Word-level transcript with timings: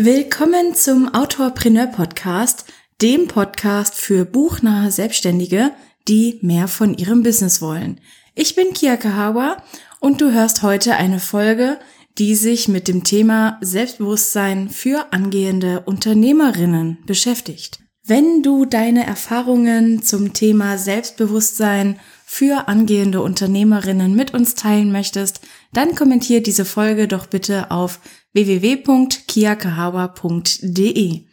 Willkommen 0.00 0.76
zum 0.76 1.12
Autorpreneur 1.12 1.88
Podcast, 1.88 2.66
dem 3.02 3.26
Podcast 3.26 3.96
für 3.96 4.24
buchnahe 4.24 4.92
Selbstständige, 4.92 5.72
die 6.06 6.38
mehr 6.40 6.68
von 6.68 6.94
ihrem 6.94 7.24
Business 7.24 7.60
wollen. 7.60 8.00
Ich 8.36 8.54
bin 8.54 8.74
Kia 8.74 8.96
Kahawa 8.96 9.56
und 9.98 10.20
du 10.20 10.30
hörst 10.30 10.62
heute 10.62 10.94
eine 10.94 11.18
Folge, 11.18 11.80
die 12.16 12.36
sich 12.36 12.68
mit 12.68 12.86
dem 12.86 13.02
Thema 13.02 13.58
Selbstbewusstsein 13.60 14.70
für 14.70 15.12
angehende 15.12 15.80
Unternehmerinnen 15.80 16.98
beschäftigt. 17.04 17.80
Wenn 18.04 18.44
du 18.44 18.66
deine 18.66 19.04
Erfahrungen 19.04 20.04
zum 20.04 20.32
Thema 20.32 20.78
Selbstbewusstsein 20.78 21.98
für 22.24 22.68
angehende 22.68 23.20
Unternehmerinnen 23.20 24.14
mit 24.14 24.32
uns 24.32 24.54
teilen 24.54 24.92
möchtest, 24.92 25.40
dann 25.72 25.96
kommentier 25.96 26.42
diese 26.42 26.64
Folge 26.64 27.08
doch 27.08 27.26
bitte 27.26 27.72
auf 27.72 27.98
www.kiakahawa.de. 28.32 31.24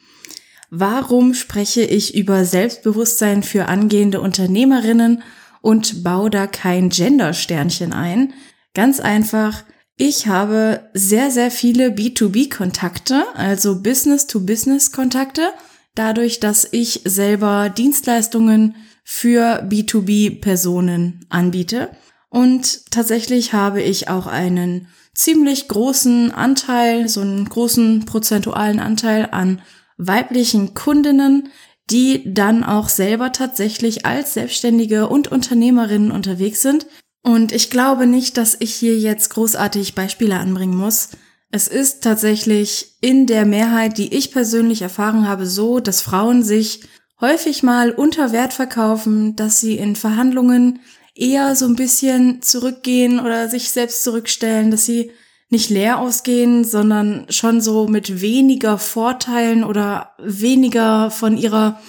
Warum 0.69 1.33
spreche 1.33 1.83
ich 1.83 2.15
über 2.15 2.45
Selbstbewusstsein 2.45 3.41
für 3.43 3.67
angehende 3.67 4.21
Unternehmerinnen 4.21 5.23
und 5.61 6.03
baue 6.03 6.29
da 6.29 6.47
kein 6.47 6.89
Gender-Sternchen 6.89 7.91
ein? 7.93 8.33
Ganz 8.73 8.99
einfach, 8.99 9.63
ich 9.97 10.27
habe 10.27 10.89
sehr, 10.93 11.31
sehr 11.31 11.51
viele 11.51 11.89
B2B-Kontakte, 11.89 13.23
also 13.35 13.81
Business-to-Business-Kontakte, 13.81 15.53
dadurch, 15.95 16.41
dass 16.41 16.67
ich 16.69 17.01
selber 17.05 17.69
Dienstleistungen 17.69 18.75
für 19.05 19.65
B2B-Personen 19.69 21.25
anbiete. 21.29 21.91
Und 22.29 22.91
tatsächlich 22.91 23.53
habe 23.53 23.81
ich 23.81 24.09
auch 24.09 24.27
einen 24.27 24.89
ziemlich 25.15 25.67
großen 25.67 26.31
Anteil, 26.31 27.07
so 27.07 27.21
einen 27.21 27.47
großen 27.47 28.05
prozentualen 28.05 28.79
Anteil 28.79 29.29
an 29.31 29.61
weiblichen 29.97 30.73
Kundinnen, 30.73 31.49
die 31.89 32.33
dann 32.33 32.63
auch 32.63 32.89
selber 32.89 33.31
tatsächlich 33.31 34.05
als 34.05 34.33
Selbstständige 34.33 35.07
und 35.07 35.31
Unternehmerinnen 35.31 36.11
unterwegs 36.11 36.61
sind. 36.61 36.87
Und 37.23 37.51
ich 37.51 37.69
glaube 37.69 38.05
nicht, 38.05 38.37
dass 38.37 38.57
ich 38.59 38.75
hier 38.75 38.97
jetzt 38.99 39.29
großartig 39.29 39.95
Beispiele 39.95 40.37
anbringen 40.37 40.75
muss. 40.75 41.09
Es 41.51 41.67
ist 41.67 42.03
tatsächlich 42.03 42.97
in 43.01 43.27
der 43.27 43.45
Mehrheit, 43.45 43.97
die 43.97 44.13
ich 44.13 44.31
persönlich 44.31 44.81
erfahren 44.81 45.27
habe, 45.27 45.45
so, 45.45 45.79
dass 45.79 46.01
Frauen 46.01 46.43
sich 46.43 46.81
häufig 47.21 47.63
mal 47.63 47.91
unter 47.91 48.31
Wert 48.31 48.53
verkaufen, 48.53 49.35
dass 49.35 49.59
sie 49.59 49.77
in 49.77 49.95
Verhandlungen 49.95 50.79
eher 51.15 51.55
so 51.55 51.65
ein 51.65 51.75
bisschen 51.75 52.41
zurückgehen 52.41 53.19
oder 53.19 53.49
sich 53.49 53.71
selbst 53.71 54.03
zurückstellen, 54.03 54.69
dass 54.69 54.85
sie 54.85 55.11
nicht 55.49 55.69
leer 55.69 55.99
ausgehen, 55.99 56.63
sondern 56.63 57.25
schon 57.29 57.61
so 57.61 57.87
mit 57.87 58.21
weniger 58.21 58.77
Vorteilen 58.77 59.63
oder 59.63 60.11
weniger 60.19 61.11
von 61.11 61.37
ihrer 61.37 61.79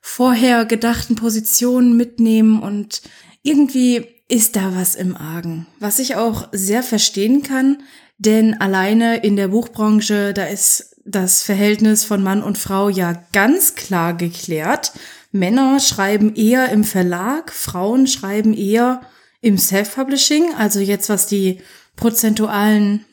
vorher 0.00 0.66
gedachten 0.66 1.14
Position 1.14 1.96
mitnehmen 1.96 2.62
und 2.62 3.02
irgendwie 3.42 4.06
ist 4.28 4.56
da 4.56 4.72
was 4.74 4.94
im 4.94 5.16
Argen. 5.16 5.66
Was 5.80 5.98
ich 5.98 6.16
auch 6.16 6.48
sehr 6.52 6.82
verstehen 6.82 7.42
kann, 7.42 7.78
denn 8.18 8.60
alleine 8.60 9.18
in 9.18 9.36
der 9.36 9.48
Buchbranche, 9.48 10.34
da 10.34 10.44
ist 10.44 10.96
das 11.04 11.42
Verhältnis 11.42 12.04
von 12.04 12.22
Mann 12.22 12.42
und 12.42 12.58
Frau 12.58 12.88
ja 12.88 13.22
ganz 13.32 13.74
klar 13.74 14.14
geklärt. 14.14 14.92
Männer 15.34 15.80
schreiben 15.80 16.36
eher 16.36 16.68
im 16.68 16.84
Verlag, 16.84 17.50
Frauen 17.50 18.06
schreiben 18.06 18.54
eher 18.54 19.00
im 19.40 19.58
Self-Publishing, 19.58 20.54
also 20.56 20.78
jetzt 20.78 21.08
was 21.08 21.26
die 21.26 21.60
prozentualen 21.96 23.04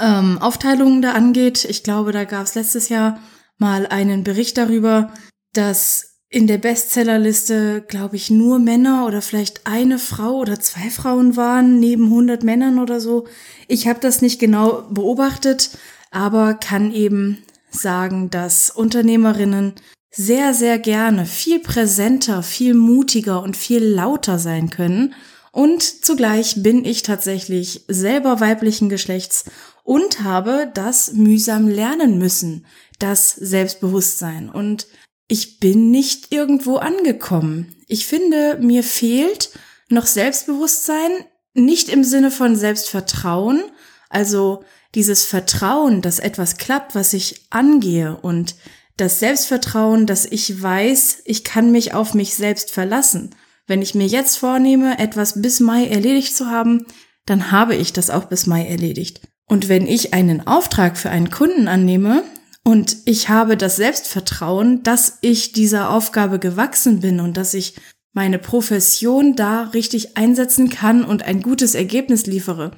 ähm, 0.00 0.38
Aufteilungen 0.38 1.02
da 1.02 1.12
angeht. 1.12 1.64
Ich 1.64 1.82
glaube, 1.82 2.12
da 2.12 2.22
gab 2.22 2.44
es 2.44 2.54
letztes 2.54 2.90
Jahr 2.90 3.18
mal 3.58 3.88
einen 3.88 4.22
Bericht 4.22 4.56
darüber, 4.56 5.12
dass 5.52 6.20
in 6.28 6.46
der 6.46 6.58
Bestsellerliste, 6.58 7.84
glaube 7.88 8.14
ich, 8.14 8.30
nur 8.30 8.60
Männer 8.60 9.04
oder 9.04 9.20
vielleicht 9.20 9.66
eine 9.66 9.98
Frau 9.98 10.34
oder 10.34 10.60
zwei 10.60 10.90
Frauen 10.90 11.34
waren, 11.36 11.80
neben 11.80 12.04
100 12.04 12.44
Männern 12.44 12.78
oder 12.78 13.00
so. 13.00 13.26
Ich 13.66 13.88
habe 13.88 13.98
das 13.98 14.22
nicht 14.22 14.38
genau 14.38 14.86
beobachtet, 14.90 15.76
aber 16.12 16.54
kann 16.54 16.92
eben 16.92 17.42
sagen, 17.68 18.30
dass 18.30 18.70
Unternehmerinnen 18.70 19.74
sehr, 20.16 20.54
sehr 20.54 20.78
gerne 20.78 21.26
viel 21.26 21.58
präsenter, 21.58 22.42
viel 22.42 22.74
mutiger 22.74 23.42
und 23.42 23.56
viel 23.56 23.82
lauter 23.84 24.38
sein 24.38 24.70
können. 24.70 25.14
Und 25.50 25.82
zugleich 25.82 26.62
bin 26.62 26.84
ich 26.84 27.02
tatsächlich 27.02 27.84
selber 27.88 28.40
weiblichen 28.40 28.88
Geschlechts 28.88 29.44
und 29.82 30.22
habe 30.22 30.70
das 30.72 31.12
mühsam 31.12 31.68
lernen 31.68 32.18
müssen, 32.18 32.66
das 32.98 33.30
Selbstbewusstsein. 33.32 34.50
Und 34.50 34.86
ich 35.28 35.58
bin 35.60 35.90
nicht 35.90 36.32
irgendwo 36.32 36.76
angekommen. 36.76 37.76
Ich 37.88 38.06
finde, 38.06 38.58
mir 38.60 38.82
fehlt 38.82 39.50
noch 39.88 40.06
Selbstbewusstsein, 40.06 41.10
nicht 41.54 41.88
im 41.88 42.04
Sinne 42.04 42.30
von 42.30 42.56
Selbstvertrauen, 42.56 43.62
also 44.10 44.64
dieses 44.94 45.24
Vertrauen, 45.24 46.02
dass 46.02 46.18
etwas 46.18 46.56
klappt, 46.56 46.94
was 46.94 47.12
ich 47.12 47.46
angehe 47.50 48.16
und 48.16 48.54
das 48.96 49.18
Selbstvertrauen, 49.18 50.06
dass 50.06 50.24
ich 50.24 50.62
weiß, 50.62 51.22
ich 51.24 51.44
kann 51.44 51.72
mich 51.72 51.94
auf 51.94 52.14
mich 52.14 52.34
selbst 52.34 52.70
verlassen. 52.70 53.34
Wenn 53.66 53.82
ich 53.82 53.94
mir 53.94 54.06
jetzt 54.06 54.36
vornehme, 54.36 54.98
etwas 54.98 55.40
bis 55.40 55.60
Mai 55.60 55.86
erledigt 55.86 56.36
zu 56.36 56.46
haben, 56.46 56.86
dann 57.26 57.50
habe 57.50 57.74
ich 57.74 57.92
das 57.92 58.10
auch 58.10 58.26
bis 58.26 58.46
Mai 58.46 58.66
erledigt. 58.66 59.22
Und 59.46 59.68
wenn 59.68 59.86
ich 59.86 60.14
einen 60.14 60.46
Auftrag 60.46 60.96
für 60.96 61.10
einen 61.10 61.30
Kunden 61.30 61.68
annehme 61.68 62.22
und 62.62 62.96
ich 63.04 63.28
habe 63.28 63.56
das 63.56 63.76
Selbstvertrauen, 63.76 64.82
dass 64.82 65.18
ich 65.20 65.52
dieser 65.52 65.90
Aufgabe 65.90 66.38
gewachsen 66.38 67.00
bin 67.00 67.20
und 67.20 67.36
dass 67.36 67.54
ich 67.54 67.74
meine 68.12 68.38
Profession 68.38 69.34
da 69.34 69.64
richtig 69.64 70.16
einsetzen 70.16 70.70
kann 70.70 71.04
und 71.04 71.24
ein 71.24 71.42
gutes 71.42 71.74
Ergebnis 71.74 72.26
liefere, 72.26 72.72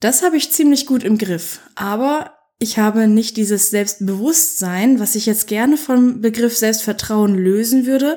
das 0.00 0.22
habe 0.22 0.36
ich 0.36 0.52
ziemlich 0.52 0.86
gut 0.86 1.04
im 1.04 1.18
Griff. 1.18 1.60
Aber 1.76 2.32
ich 2.64 2.78
habe 2.78 3.06
nicht 3.08 3.36
dieses 3.36 3.68
Selbstbewusstsein, 3.68 4.98
was 4.98 5.16
ich 5.16 5.26
jetzt 5.26 5.48
gerne 5.48 5.76
vom 5.76 6.22
Begriff 6.22 6.56
Selbstvertrauen 6.56 7.34
lösen 7.34 7.84
würde. 7.84 8.16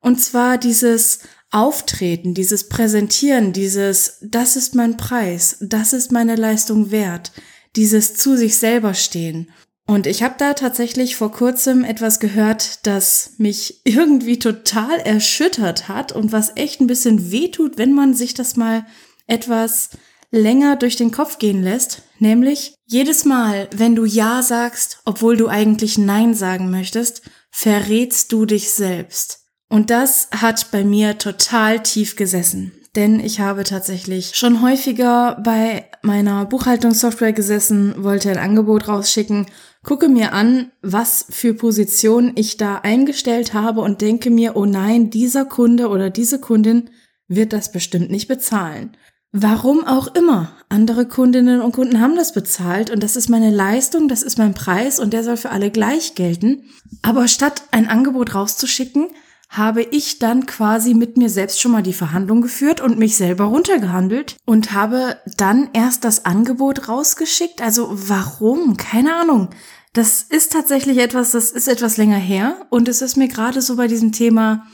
Und 0.00 0.22
zwar 0.22 0.56
dieses 0.56 1.18
Auftreten, 1.50 2.32
dieses 2.32 2.70
Präsentieren, 2.70 3.52
dieses, 3.52 4.20
das 4.22 4.56
ist 4.56 4.74
mein 4.74 4.96
Preis, 4.96 5.58
das 5.60 5.92
ist 5.92 6.12
meine 6.12 6.34
Leistung 6.34 6.90
wert, 6.90 7.32
dieses 7.76 8.14
zu 8.14 8.38
sich 8.38 8.56
selber 8.56 8.94
stehen. 8.94 9.50
Und 9.86 10.06
ich 10.06 10.22
habe 10.22 10.36
da 10.38 10.54
tatsächlich 10.54 11.16
vor 11.16 11.30
kurzem 11.30 11.84
etwas 11.84 12.20
gehört, 12.20 12.86
das 12.86 13.32
mich 13.36 13.82
irgendwie 13.84 14.38
total 14.38 14.98
erschüttert 15.00 15.88
hat 15.88 16.12
und 16.12 16.32
was 16.32 16.56
echt 16.56 16.80
ein 16.80 16.86
bisschen 16.86 17.30
wehtut, 17.30 17.76
wenn 17.76 17.92
man 17.92 18.14
sich 18.14 18.32
das 18.32 18.56
mal 18.56 18.86
etwas 19.26 19.90
länger 20.30 20.76
durch 20.76 20.96
den 20.96 21.10
Kopf 21.10 21.38
gehen 21.38 21.62
lässt, 21.62 22.02
nämlich 22.18 22.77
jedes 22.88 23.26
Mal, 23.26 23.68
wenn 23.76 23.94
du 23.94 24.04
Ja 24.04 24.42
sagst, 24.42 25.02
obwohl 25.04 25.36
du 25.36 25.48
eigentlich 25.48 25.98
Nein 25.98 26.34
sagen 26.34 26.70
möchtest, 26.70 27.22
verrätst 27.50 28.32
du 28.32 28.46
dich 28.46 28.70
selbst. 28.70 29.44
Und 29.68 29.90
das 29.90 30.28
hat 30.34 30.70
bei 30.72 30.84
mir 30.84 31.18
total 31.18 31.82
tief 31.82 32.16
gesessen. 32.16 32.72
Denn 32.96 33.20
ich 33.20 33.40
habe 33.40 33.64
tatsächlich 33.64 34.34
schon 34.34 34.62
häufiger 34.62 35.38
bei 35.44 35.84
meiner 36.00 36.46
Buchhaltungssoftware 36.46 37.34
gesessen, 37.34 38.02
wollte 38.02 38.30
ein 38.30 38.38
Angebot 38.38 38.88
rausschicken, 38.88 39.46
gucke 39.84 40.08
mir 40.08 40.32
an, 40.32 40.72
was 40.80 41.26
für 41.28 41.52
Position 41.52 42.32
ich 42.36 42.56
da 42.56 42.76
eingestellt 42.76 43.52
habe 43.52 43.82
und 43.82 44.00
denke 44.00 44.30
mir, 44.30 44.56
oh 44.56 44.64
nein, 44.64 45.10
dieser 45.10 45.44
Kunde 45.44 45.88
oder 45.88 46.08
diese 46.08 46.40
Kundin 46.40 46.88
wird 47.28 47.52
das 47.52 47.70
bestimmt 47.70 48.10
nicht 48.10 48.28
bezahlen. 48.28 48.96
Warum 49.32 49.84
auch 49.86 50.14
immer. 50.14 50.52
Andere 50.70 51.06
Kundinnen 51.06 51.60
und 51.60 51.72
Kunden 51.72 52.00
haben 52.00 52.16
das 52.16 52.32
bezahlt 52.32 52.90
und 52.90 53.02
das 53.02 53.16
ist 53.16 53.28
meine 53.28 53.50
Leistung, 53.50 54.08
das 54.08 54.22
ist 54.22 54.38
mein 54.38 54.54
Preis 54.54 54.98
und 54.98 55.12
der 55.12 55.24
soll 55.24 55.36
für 55.36 55.50
alle 55.50 55.70
gleich 55.70 56.14
gelten. 56.14 56.64
Aber 57.02 57.28
statt 57.28 57.62
ein 57.70 57.88
Angebot 57.88 58.34
rauszuschicken, 58.34 59.08
habe 59.48 59.82
ich 59.82 60.18
dann 60.18 60.46
quasi 60.46 60.92
mit 60.94 61.16
mir 61.16 61.30
selbst 61.30 61.60
schon 61.60 61.72
mal 61.72 61.82
die 61.82 61.94
Verhandlung 61.94 62.42
geführt 62.42 62.80
und 62.80 62.98
mich 62.98 63.16
selber 63.16 63.44
runtergehandelt 63.44 64.36
und 64.44 64.72
habe 64.72 65.16
dann 65.36 65.70
erst 65.72 66.04
das 66.04 66.26
Angebot 66.26 66.88
rausgeschickt. 66.88 67.62
Also 67.62 67.88
warum? 67.90 68.76
Keine 68.76 69.16
Ahnung. 69.16 69.48
Das 69.94 70.22
ist 70.22 70.52
tatsächlich 70.52 70.98
etwas, 70.98 71.30
das 71.30 71.50
ist 71.50 71.66
etwas 71.66 71.96
länger 71.96 72.18
her 72.18 72.66
und 72.68 72.88
es 72.88 73.00
ist 73.00 73.16
mir 73.16 73.28
gerade 73.28 73.62
so 73.62 73.76
bei 73.76 73.88
diesem 73.88 74.12
Thema 74.12 74.66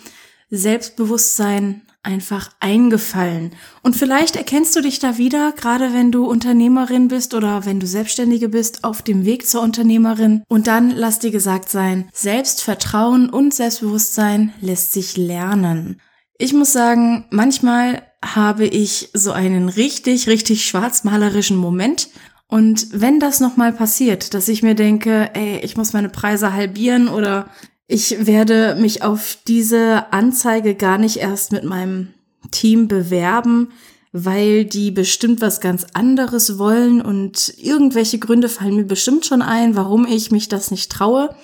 Selbstbewusstsein 0.50 1.82
einfach 2.04 2.50
eingefallen. 2.60 3.52
Und 3.82 3.96
vielleicht 3.96 4.36
erkennst 4.36 4.76
du 4.76 4.80
dich 4.80 4.98
da 4.98 5.18
wieder, 5.18 5.52
gerade 5.52 5.92
wenn 5.92 6.12
du 6.12 6.26
Unternehmerin 6.26 7.08
bist 7.08 7.34
oder 7.34 7.64
wenn 7.66 7.80
du 7.80 7.86
Selbstständige 7.86 8.48
bist, 8.48 8.84
auf 8.84 9.02
dem 9.02 9.24
Weg 9.24 9.46
zur 9.46 9.62
Unternehmerin. 9.62 10.42
Und 10.48 10.66
dann 10.66 10.90
lass 10.90 11.18
dir 11.18 11.30
gesagt 11.30 11.68
sein, 11.68 12.08
Selbstvertrauen 12.12 13.30
und 13.30 13.54
Selbstbewusstsein 13.54 14.52
lässt 14.60 14.92
sich 14.92 15.16
lernen. 15.16 16.00
Ich 16.38 16.52
muss 16.52 16.72
sagen, 16.72 17.26
manchmal 17.30 18.02
habe 18.24 18.66
ich 18.66 19.10
so 19.12 19.32
einen 19.32 19.68
richtig, 19.68 20.28
richtig 20.28 20.64
schwarzmalerischen 20.64 21.56
Moment 21.56 22.08
Und 22.46 22.88
wenn 22.92 23.20
das 23.20 23.40
nochmal 23.40 23.72
passiert, 23.72 24.34
dass 24.34 24.48
ich 24.48 24.62
mir 24.62 24.74
denke, 24.74 25.30
ey, 25.34 25.60
ich 25.64 25.76
muss 25.76 25.92
meine 25.92 26.08
Preise 26.08 26.52
halbieren 26.52 27.08
oder 27.08 27.48
ich 27.94 28.26
werde 28.26 28.74
mich 28.74 29.04
auf 29.04 29.38
diese 29.46 30.12
Anzeige 30.12 30.74
gar 30.74 30.98
nicht 30.98 31.18
erst 31.18 31.52
mit 31.52 31.62
meinem 31.62 32.08
Team 32.50 32.88
bewerben, 32.88 33.70
weil 34.10 34.64
die 34.64 34.90
bestimmt 34.90 35.40
was 35.40 35.60
ganz 35.60 35.86
anderes 35.92 36.58
wollen 36.58 37.00
und 37.00 37.54
irgendwelche 37.56 38.18
Gründe 38.18 38.48
fallen 38.48 38.74
mir 38.74 38.84
bestimmt 38.84 39.26
schon 39.26 39.42
ein, 39.42 39.76
warum 39.76 40.06
ich 40.06 40.32
mich 40.32 40.48
das 40.48 40.72
nicht 40.72 40.90
traue. 40.90 41.36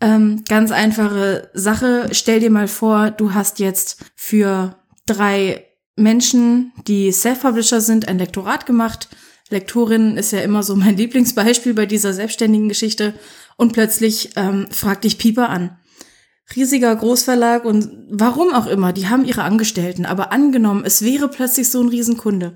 Ähm, 0.00 0.42
ganz 0.48 0.72
einfache 0.72 1.50
Sache. 1.54 2.08
Stell 2.10 2.40
dir 2.40 2.50
mal 2.50 2.66
vor, 2.66 3.12
du 3.12 3.32
hast 3.32 3.60
jetzt 3.60 4.04
für 4.16 4.76
drei 5.06 5.66
Menschen, 5.94 6.72
die 6.88 7.12
Self-Publisher 7.12 7.80
sind, 7.80 8.08
ein 8.08 8.18
Lektorat 8.18 8.66
gemacht. 8.66 9.08
Lektorin 9.50 10.16
ist 10.16 10.32
ja 10.32 10.40
immer 10.40 10.64
so 10.64 10.74
mein 10.74 10.96
Lieblingsbeispiel 10.96 11.74
bei 11.74 11.86
dieser 11.86 12.12
selbstständigen 12.12 12.68
Geschichte. 12.68 13.14
Und 13.56 13.72
plötzlich 13.72 14.30
ähm, 14.36 14.66
fragt 14.70 15.04
dich 15.04 15.18
Pieper 15.18 15.48
an 15.48 15.78
riesiger 16.54 16.94
Großverlag 16.94 17.64
und 17.64 17.90
warum 18.08 18.52
auch 18.54 18.66
immer, 18.66 18.92
die 18.92 19.08
haben 19.08 19.24
ihre 19.24 19.42
Angestellten, 19.42 20.06
aber 20.06 20.32
angenommen, 20.32 20.84
es 20.84 21.02
wäre 21.02 21.28
plötzlich 21.28 21.70
so 21.70 21.80
ein 21.80 21.88
Riesenkunde. 21.88 22.52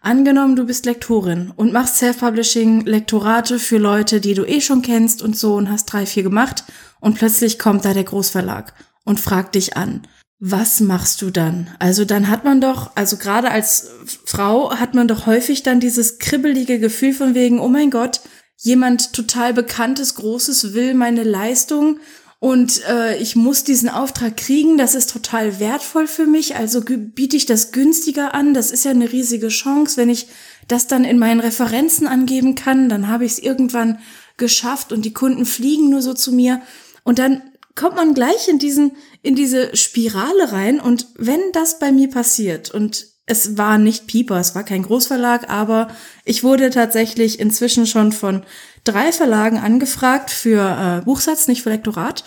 Angenommen, 0.00 0.56
du 0.56 0.66
bist 0.66 0.84
Lektorin 0.84 1.52
und 1.54 1.72
machst 1.72 1.96
Self-Publishing, 1.98 2.84
Lektorate 2.84 3.58
für 3.60 3.78
Leute, 3.78 4.20
die 4.20 4.34
du 4.34 4.44
eh 4.44 4.60
schon 4.60 4.82
kennst 4.82 5.22
und 5.22 5.38
so 5.38 5.54
und 5.54 5.70
hast 5.70 5.86
drei, 5.86 6.06
vier 6.06 6.24
gemacht 6.24 6.64
und 7.00 7.16
plötzlich 7.16 7.58
kommt 7.58 7.84
da 7.84 7.94
der 7.94 8.04
Großverlag 8.04 8.74
und 9.04 9.20
fragt 9.20 9.54
dich 9.54 9.76
an. 9.76 10.02
Was 10.40 10.80
machst 10.80 11.22
du 11.22 11.30
dann? 11.30 11.70
Also 11.78 12.04
dann 12.04 12.28
hat 12.28 12.44
man 12.44 12.60
doch, 12.60 12.90
also 12.96 13.16
gerade 13.16 13.52
als 13.52 13.90
Frau 14.24 14.74
hat 14.76 14.92
man 14.92 15.06
doch 15.06 15.26
häufig 15.26 15.62
dann 15.62 15.78
dieses 15.78 16.18
kribbelige 16.18 16.80
Gefühl 16.80 17.12
von 17.12 17.36
wegen, 17.36 17.60
oh 17.60 17.68
mein 17.68 17.92
Gott, 17.92 18.22
jemand 18.62 19.12
total 19.12 19.52
bekanntes, 19.52 20.14
großes 20.14 20.72
will 20.72 20.94
meine 20.94 21.24
Leistung 21.24 21.98
und 22.38 22.82
äh, 22.88 23.16
ich 23.18 23.36
muss 23.36 23.64
diesen 23.64 23.88
Auftrag 23.88 24.36
kriegen, 24.36 24.78
das 24.78 24.94
ist 24.94 25.10
total 25.10 25.60
wertvoll 25.60 26.06
für 26.06 26.26
mich, 26.26 26.56
also 26.56 26.80
biete 26.80 27.36
ich 27.36 27.46
das 27.46 27.72
günstiger 27.72 28.34
an, 28.34 28.54
das 28.54 28.70
ist 28.70 28.84
ja 28.84 28.90
eine 28.92 29.12
riesige 29.12 29.48
Chance, 29.48 29.96
wenn 29.96 30.08
ich 30.08 30.28
das 30.68 30.86
dann 30.86 31.04
in 31.04 31.18
meinen 31.18 31.40
Referenzen 31.40 32.06
angeben 32.06 32.54
kann, 32.54 32.88
dann 32.88 33.08
habe 33.08 33.24
ich 33.24 33.32
es 33.32 33.38
irgendwann 33.38 33.98
geschafft 34.36 34.92
und 34.92 35.04
die 35.04 35.12
Kunden 35.12 35.44
fliegen 35.44 35.90
nur 35.90 36.02
so 36.02 36.14
zu 36.14 36.32
mir. 36.32 36.60
Und 37.04 37.18
dann 37.18 37.42
kommt 37.74 37.96
man 37.96 38.14
gleich 38.14 38.48
in 38.48 38.58
diesen 38.58 38.92
in 39.22 39.36
diese 39.36 39.76
Spirale 39.76 40.52
rein. 40.52 40.80
Und 40.80 41.08
wenn 41.16 41.40
das 41.52 41.78
bei 41.78 41.92
mir 41.92 42.10
passiert 42.10 42.70
und 42.72 43.06
es 43.32 43.56
war 43.56 43.78
nicht 43.78 44.06
Pieper, 44.06 44.38
es 44.38 44.54
war 44.54 44.62
kein 44.62 44.82
Großverlag, 44.82 45.48
aber 45.50 45.88
ich 46.24 46.44
wurde 46.44 46.68
tatsächlich 46.68 47.40
inzwischen 47.40 47.86
schon 47.86 48.12
von 48.12 48.42
drei 48.84 49.10
Verlagen 49.10 49.58
angefragt 49.58 50.30
für 50.30 50.60
äh, 51.00 51.04
Buchsatz, 51.04 51.48
nicht 51.48 51.62
für 51.62 51.70
Lektorat. 51.70 52.24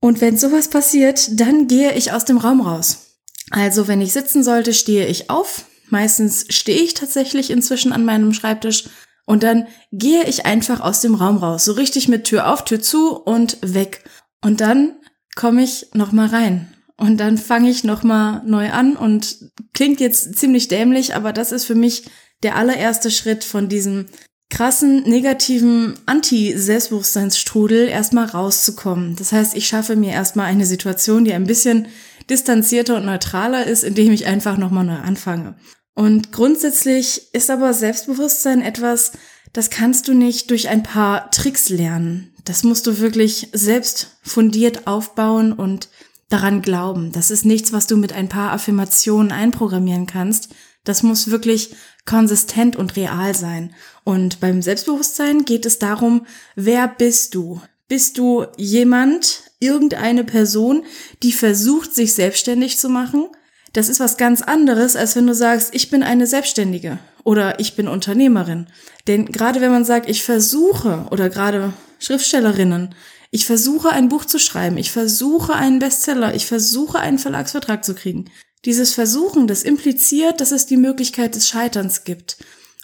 Und 0.00 0.20
wenn 0.20 0.38
sowas 0.38 0.68
passiert, 0.68 1.38
dann 1.38 1.68
gehe 1.68 1.94
ich 1.94 2.12
aus 2.12 2.24
dem 2.24 2.38
Raum 2.38 2.62
raus. 2.62 3.18
Also 3.50 3.86
wenn 3.86 4.00
ich 4.00 4.14
sitzen 4.14 4.42
sollte, 4.42 4.72
stehe 4.72 5.06
ich 5.06 5.30
auf. 5.30 5.66
Meistens 5.90 6.46
stehe 6.48 6.80
ich 6.80 6.94
tatsächlich 6.94 7.50
inzwischen 7.50 7.92
an 7.92 8.04
meinem 8.04 8.32
Schreibtisch 8.32 8.88
und 9.26 9.42
dann 9.42 9.66
gehe 9.92 10.24
ich 10.24 10.46
einfach 10.46 10.80
aus 10.80 11.00
dem 11.00 11.14
Raum 11.14 11.36
raus, 11.36 11.64
so 11.64 11.72
richtig 11.72 12.08
mit 12.08 12.24
Tür 12.24 12.52
auf, 12.52 12.64
Tür 12.64 12.80
zu 12.80 13.14
und 13.14 13.58
weg. 13.60 14.04
Und 14.42 14.60
dann 14.60 14.96
komme 15.36 15.62
ich 15.62 15.88
noch 15.92 16.12
mal 16.12 16.28
rein 16.28 16.75
und 16.98 17.18
dann 17.18 17.38
fange 17.38 17.70
ich 17.70 17.84
noch 17.84 18.02
mal 18.02 18.42
neu 18.46 18.70
an 18.70 18.96
und 18.96 19.50
klingt 19.74 20.00
jetzt 20.00 20.36
ziemlich 20.36 20.68
dämlich, 20.68 21.14
aber 21.14 21.32
das 21.32 21.52
ist 21.52 21.64
für 21.64 21.74
mich 21.74 22.04
der 22.42 22.56
allererste 22.56 23.10
Schritt 23.10 23.44
von 23.44 23.68
diesem 23.68 24.06
krassen 24.48 25.02
negativen 25.02 25.94
Anti-Selbstbewusstseinsstrudel 26.06 27.88
erstmal 27.88 28.26
rauszukommen. 28.26 29.16
Das 29.16 29.32
heißt, 29.32 29.56
ich 29.56 29.66
schaffe 29.66 29.96
mir 29.96 30.12
erstmal 30.12 30.46
eine 30.46 30.66
Situation, 30.66 31.24
die 31.24 31.32
ein 31.32 31.46
bisschen 31.46 31.88
distanzierter 32.30 32.96
und 32.96 33.06
neutraler 33.06 33.66
ist, 33.66 33.84
indem 33.84 34.12
ich 34.12 34.26
einfach 34.26 34.56
nochmal 34.56 34.84
neu 34.84 34.96
anfange. 34.96 35.56
Und 35.94 36.32
grundsätzlich 36.32 37.34
ist 37.34 37.50
aber 37.50 37.72
Selbstbewusstsein 37.72 38.62
etwas, 38.62 39.12
das 39.52 39.70
kannst 39.70 40.08
du 40.08 40.14
nicht 40.14 40.50
durch 40.50 40.68
ein 40.68 40.82
paar 40.82 41.30
Tricks 41.30 41.68
lernen. 41.68 42.32
Das 42.44 42.62
musst 42.62 42.86
du 42.86 42.98
wirklich 42.98 43.48
selbst 43.52 44.18
fundiert 44.22 44.86
aufbauen 44.86 45.52
und 45.52 45.88
daran 46.28 46.62
glauben. 46.62 47.12
Das 47.12 47.30
ist 47.30 47.44
nichts, 47.44 47.72
was 47.72 47.86
du 47.86 47.96
mit 47.96 48.12
ein 48.12 48.28
paar 48.28 48.52
Affirmationen 48.52 49.32
einprogrammieren 49.32 50.06
kannst. 50.06 50.48
Das 50.84 51.02
muss 51.02 51.30
wirklich 51.30 51.74
konsistent 52.04 52.76
und 52.76 52.96
real 52.96 53.34
sein. 53.34 53.74
Und 54.04 54.40
beim 54.40 54.62
Selbstbewusstsein 54.62 55.44
geht 55.44 55.66
es 55.66 55.78
darum, 55.78 56.26
wer 56.54 56.88
bist 56.88 57.34
du? 57.34 57.60
Bist 57.88 58.18
du 58.18 58.46
jemand, 58.56 59.42
irgendeine 59.60 60.24
Person, 60.24 60.84
die 61.22 61.32
versucht, 61.32 61.94
sich 61.94 62.14
selbstständig 62.14 62.78
zu 62.78 62.88
machen? 62.88 63.28
Das 63.72 63.88
ist 63.88 64.00
was 64.00 64.16
ganz 64.16 64.42
anderes, 64.42 64.96
als 64.96 65.16
wenn 65.16 65.26
du 65.26 65.34
sagst, 65.34 65.74
ich 65.74 65.90
bin 65.90 66.02
eine 66.02 66.26
Selbstständige 66.26 66.98
oder 67.24 67.60
ich 67.60 67.76
bin 67.76 67.88
Unternehmerin. 67.88 68.66
Denn 69.06 69.26
gerade 69.26 69.60
wenn 69.60 69.70
man 69.70 69.84
sagt, 69.84 70.08
ich 70.08 70.22
versuche 70.22 71.06
oder 71.10 71.28
gerade 71.28 71.72
Schriftstellerinnen, 71.98 72.94
ich 73.30 73.46
versuche 73.46 73.90
ein 73.90 74.08
Buch 74.08 74.24
zu 74.24 74.38
schreiben, 74.38 74.76
ich 74.76 74.90
versuche 74.90 75.54
einen 75.54 75.78
Bestseller, 75.78 76.34
ich 76.34 76.46
versuche 76.46 76.98
einen 76.98 77.18
Verlagsvertrag 77.18 77.84
zu 77.84 77.94
kriegen, 77.94 78.26
dieses 78.64 78.94
Versuchen, 78.94 79.46
das 79.46 79.62
impliziert, 79.62 80.40
dass 80.40 80.52
es 80.52 80.66
die 80.66 80.76
Möglichkeit 80.76 81.34
des 81.34 81.48
Scheiterns 81.48 82.04
gibt. 82.04 82.38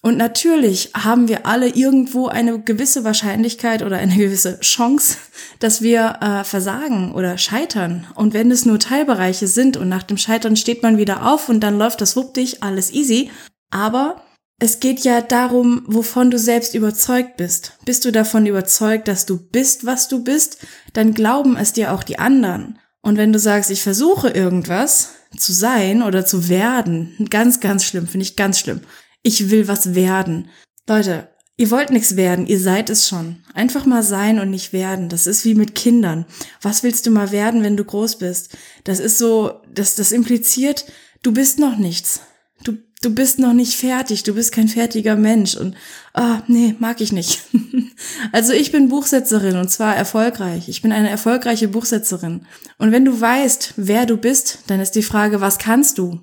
Und 0.04 0.16
natürlich 0.16 0.90
haben 0.94 1.28
wir 1.28 1.46
alle 1.46 1.68
irgendwo 1.68 2.26
eine 2.26 2.58
gewisse 2.58 3.04
Wahrscheinlichkeit 3.04 3.84
oder 3.84 3.98
eine 3.98 4.16
gewisse 4.16 4.58
Chance, 4.58 5.16
dass 5.60 5.80
wir 5.80 6.18
äh, 6.20 6.44
versagen 6.44 7.12
oder 7.12 7.38
scheitern. 7.38 8.08
Und 8.16 8.34
wenn 8.34 8.50
es 8.50 8.66
nur 8.66 8.80
Teilbereiche 8.80 9.46
sind 9.46 9.76
und 9.76 9.88
nach 9.88 10.02
dem 10.02 10.18
Scheitern 10.18 10.56
steht 10.56 10.82
man 10.82 10.98
wieder 10.98 11.30
auf 11.30 11.48
und 11.48 11.60
dann 11.60 11.78
läuft 11.78 12.00
das 12.00 12.16
wuppdig, 12.16 12.64
alles 12.64 12.92
easy. 12.92 13.30
Aber 13.70 14.22
es 14.62 14.78
geht 14.78 15.00
ja 15.00 15.20
darum, 15.22 15.82
wovon 15.88 16.30
du 16.30 16.38
selbst 16.38 16.76
überzeugt 16.76 17.36
bist. 17.36 17.72
Bist 17.84 18.04
du 18.04 18.12
davon 18.12 18.46
überzeugt, 18.46 19.08
dass 19.08 19.26
du 19.26 19.36
bist, 19.36 19.86
was 19.86 20.06
du 20.06 20.22
bist, 20.22 20.58
dann 20.92 21.14
glauben 21.14 21.56
es 21.56 21.72
dir 21.72 21.92
auch 21.92 22.04
die 22.04 22.20
anderen. 22.20 22.78
Und 23.00 23.16
wenn 23.16 23.32
du 23.32 23.40
sagst, 23.40 23.72
ich 23.72 23.82
versuche 23.82 24.28
irgendwas 24.28 25.14
zu 25.36 25.52
sein 25.52 26.00
oder 26.00 26.24
zu 26.24 26.48
werden, 26.48 27.26
ganz, 27.28 27.58
ganz 27.58 27.84
schlimm, 27.84 28.06
finde 28.06 28.22
ich 28.22 28.36
ganz 28.36 28.60
schlimm. 28.60 28.82
Ich 29.24 29.50
will 29.50 29.66
was 29.66 29.96
werden. 29.96 30.48
Leute, 30.88 31.26
ihr 31.56 31.72
wollt 31.72 31.90
nichts 31.90 32.14
werden, 32.14 32.46
ihr 32.46 32.60
seid 32.60 32.88
es 32.88 33.08
schon. 33.08 33.42
Einfach 33.54 33.84
mal 33.84 34.04
sein 34.04 34.38
und 34.38 34.50
nicht 34.50 34.72
werden. 34.72 35.08
Das 35.08 35.26
ist 35.26 35.44
wie 35.44 35.56
mit 35.56 35.74
Kindern. 35.74 36.24
Was 36.60 36.84
willst 36.84 37.04
du 37.04 37.10
mal 37.10 37.32
werden, 37.32 37.64
wenn 37.64 37.76
du 37.76 37.84
groß 37.84 38.20
bist? 38.20 38.56
Das 38.84 39.00
ist 39.00 39.18
so, 39.18 39.60
das, 39.74 39.96
das 39.96 40.12
impliziert, 40.12 40.84
du 41.24 41.32
bist 41.32 41.58
noch 41.58 41.76
nichts 41.76 42.20
du 42.64 42.78
bist 43.10 43.38
noch 43.38 43.52
nicht 43.52 43.74
fertig, 43.74 44.22
du 44.22 44.34
bist 44.34 44.52
kein 44.52 44.68
fertiger 44.68 45.16
Mensch 45.16 45.56
und 45.56 45.74
ah, 46.14 46.42
nee, 46.46 46.74
mag 46.78 47.00
ich 47.00 47.12
nicht. 47.12 47.40
also 48.32 48.52
ich 48.52 48.72
bin 48.72 48.88
Buchsetzerin 48.88 49.56
und 49.56 49.70
zwar 49.70 49.96
erfolgreich. 49.96 50.68
Ich 50.68 50.82
bin 50.82 50.92
eine 50.92 51.10
erfolgreiche 51.10 51.68
Buchsetzerin. 51.68 52.46
Und 52.78 52.92
wenn 52.92 53.04
du 53.04 53.20
weißt, 53.20 53.74
wer 53.76 54.06
du 54.06 54.16
bist, 54.16 54.60
dann 54.68 54.80
ist 54.80 54.92
die 54.92 55.02
Frage, 55.02 55.40
was 55.40 55.58
kannst 55.58 55.98
du? 55.98 56.20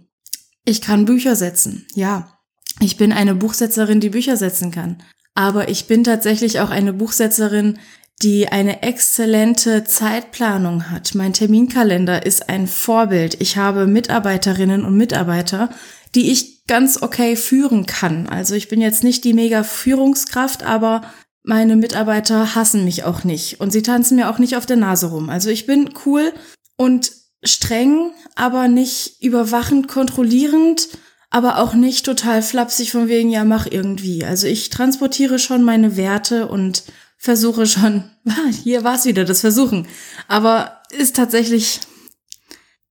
Ich 0.66 0.82
kann 0.82 1.06
Bücher 1.06 1.36
setzen. 1.36 1.86
Ja. 1.96 2.40
Ich 2.80 2.96
bin 2.96 3.12
eine 3.12 3.36
Buchsetzerin, 3.36 4.00
die 4.00 4.10
Bücher 4.10 4.38
setzen 4.38 4.72
kann. 4.72 5.04
Aber 5.36 5.70
ich 5.70 5.88
bin 5.88 6.04
tatsächlich 6.04 6.60
auch 6.60 6.70
eine 6.70 6.94
Buchsetzerin, 6.94 7.78
die 8.22 8.50
eine 8.50 8.84
exzellente 8.84 9.86
Zeitplanung 9.86 10.90
hat. 10.90 11.16
Mein 11.16 11.34
Terminkalender 11.34 12.26
ist 12.26 12.50
ein 12.50 12.68
Vorbild. 12.68 13.40
Ich 13.40 13.58
habe 13.58 13.88
Mitarbeiterinnen 13.88 14.84
und 14.84 14.98
Mitarbeiter, 14.98 15.70
die 16.16 16.32
ich 16.32 16.59
ganz 16.70 17.02
okay 17.02 17.36
führen 17.36 17.88
kann. 17.88 18.30
Also 18.30 18.54
ich 18.54 18.70
bin 18.70 18.80
jetzt 18.80 19.04
nicht 19.04 19.26
die 19.26 19.34
mega 19.34 19.64
Führungskraft, 19.64 20.64
aber 20.64 21.02
meine 21.44 21.76
Mitarbeiter 21.76 22.54
hassen 22.54 22.86
mich 22.86 23.04
auch 23.04 23.24
nicht 23.24 23.60
und 23.60 23.72
sie 23.72 23.82
tanzen 23.82 24.16
mir 24.16 24.30
auch 24.30 24.38
nicht 24.38 24.56
auf 24.56 24.68
der 24.68 24.78
Nase 24.78 25.08
rum. 25.08 25.30
Also 25.30 25.50
ich 25.50 25.66
bin 25.66 25.90
cool 26.06 26.32
und 26.78 27.12
streng, 27.44 28.12
aber 28.36 28.68
nicht 28.68 29.22
überwachend, 29.22 29.88
kontrollierend, 29.88 30.90
aber 31.32 31.58
auch 31.58 31.74
nicht 31.74 32.06
total 32.06 32.44
flapsig 32.44 32.92
von 32.92 33.08
wegen, 33.08 33.32
ja, 33.32 33.46
mach 33.46 33.66
irgendwie. 33.66 34.24
Also 34.24 34.46
ich 34.46 34.70
transportiere 34.70 35.40
schon 35.40 35.64
meine 35.64 35.98
Werte 35.98 36.48
und 36.48 36.84
versuche 37.18 37.66
schon, 37.66 38.04
hier 38.64 38.84
war 38.84 38.96
es 38.96 39.06
wieder, 39.06 39.26
das 39.26 39.42
Versuchen. 39.42 39.88
Aber 40.28 40.84
ist 40.92 41.16
tatsächlich 41.16 41.80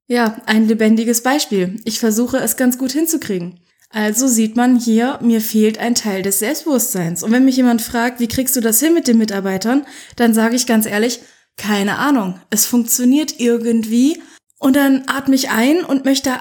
ja, 0.08 0.40
ein 0.47 0.66
lebendiges 0.66 1.23
Beispiel. 1.23 1.80
Ich 1.85 2.00
versuche 2.00 2.38
es 2.38 2.56
ganz 2.56 2.76
gut 2.76 2.90
hinzukriegen. 2.92 3.61
Also 3.90 4.28
sieht 4.28 4.57
man 4.57 4.78
hier, 4.78 5.18
mir 5.23 5.40
fehlt 5.40 5.78
ein 5.78 5.95
Teil 5.95 6.23
des 6.23 6.40
Selbstbewusstseins. 6.40 7.23
Und 7.23 7.33
wenn 7.33 7.45
mich 7.45 7.57
jemand 7.57 7.80
fragt, 7.80 8.21
wie 8.21 8.28
kriegst 8.28 8.54
du 8.54 8.61
das 8.61 8.80
hin 8.80 8.92
mit 8.95 9.09
den 9.09 9.18
Mitarbeitern, 9.18 9.87
dann 10.16 10.35
sage 10.35 10.57
ich 10.57 10.66
ganz 10.66 10.85
ehrlich, 10.85 11.21
keine 11.57 11.99
Ahnung. 11.99 12.38
Es 12.50 12.66
funktioniert 12.66 13.40
irgendwie. 13.40 14.23
Und 14.59 14.76
dann 14.76 15.04
atme 15.07 15.35
ich 15.35 15.50
ein 15.50 15.85
und 15.85 16.04
möchte 16.04 16.33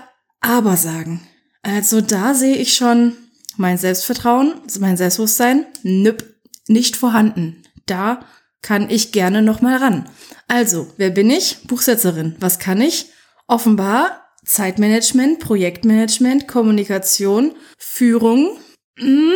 aber 0.42 0.75
sagen. 0.75 1.25
Also 1.62 2.01
da 2.01 2.34
sehe 2.34 2.56
ich 2.56 2.74
schon, 2.75 3.16
Mein 3.60 3.80
Selbstvertrauen, 3.80 4.54
mein 4.80 4.98
Selbstbewusstsein, 4.98 5.66
nüpp, 5.82 6.24
nicht 6.68 6.96
vorhanden. 6.96 7.63
Da 7.88 8.24
kann 8.62 8.89
ich 8.89 9.12
gerne 9.12 9.42
noch 9.42 9.62
mal 9.62 9.77
ran. 9.77 10.08
Also, 10.48 10.88
wer 10.98 11.10
bin 11.10 11.30
ich? 11.32 11.63
Buchsetzerin. 11.66 12.36
Was 12.39 12.60
kann 12.60 12.82
ich? 12.82 13.08
Offenbar 13.48 14.26
Zeitmanagement, 14.48 15.39
Projektmanagement, 15.39 16.48
Kommunikation, 16.48 17.54
Führung. 17.77 18.58
Hm, 18.98 19.34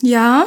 ja, 0.00 0.46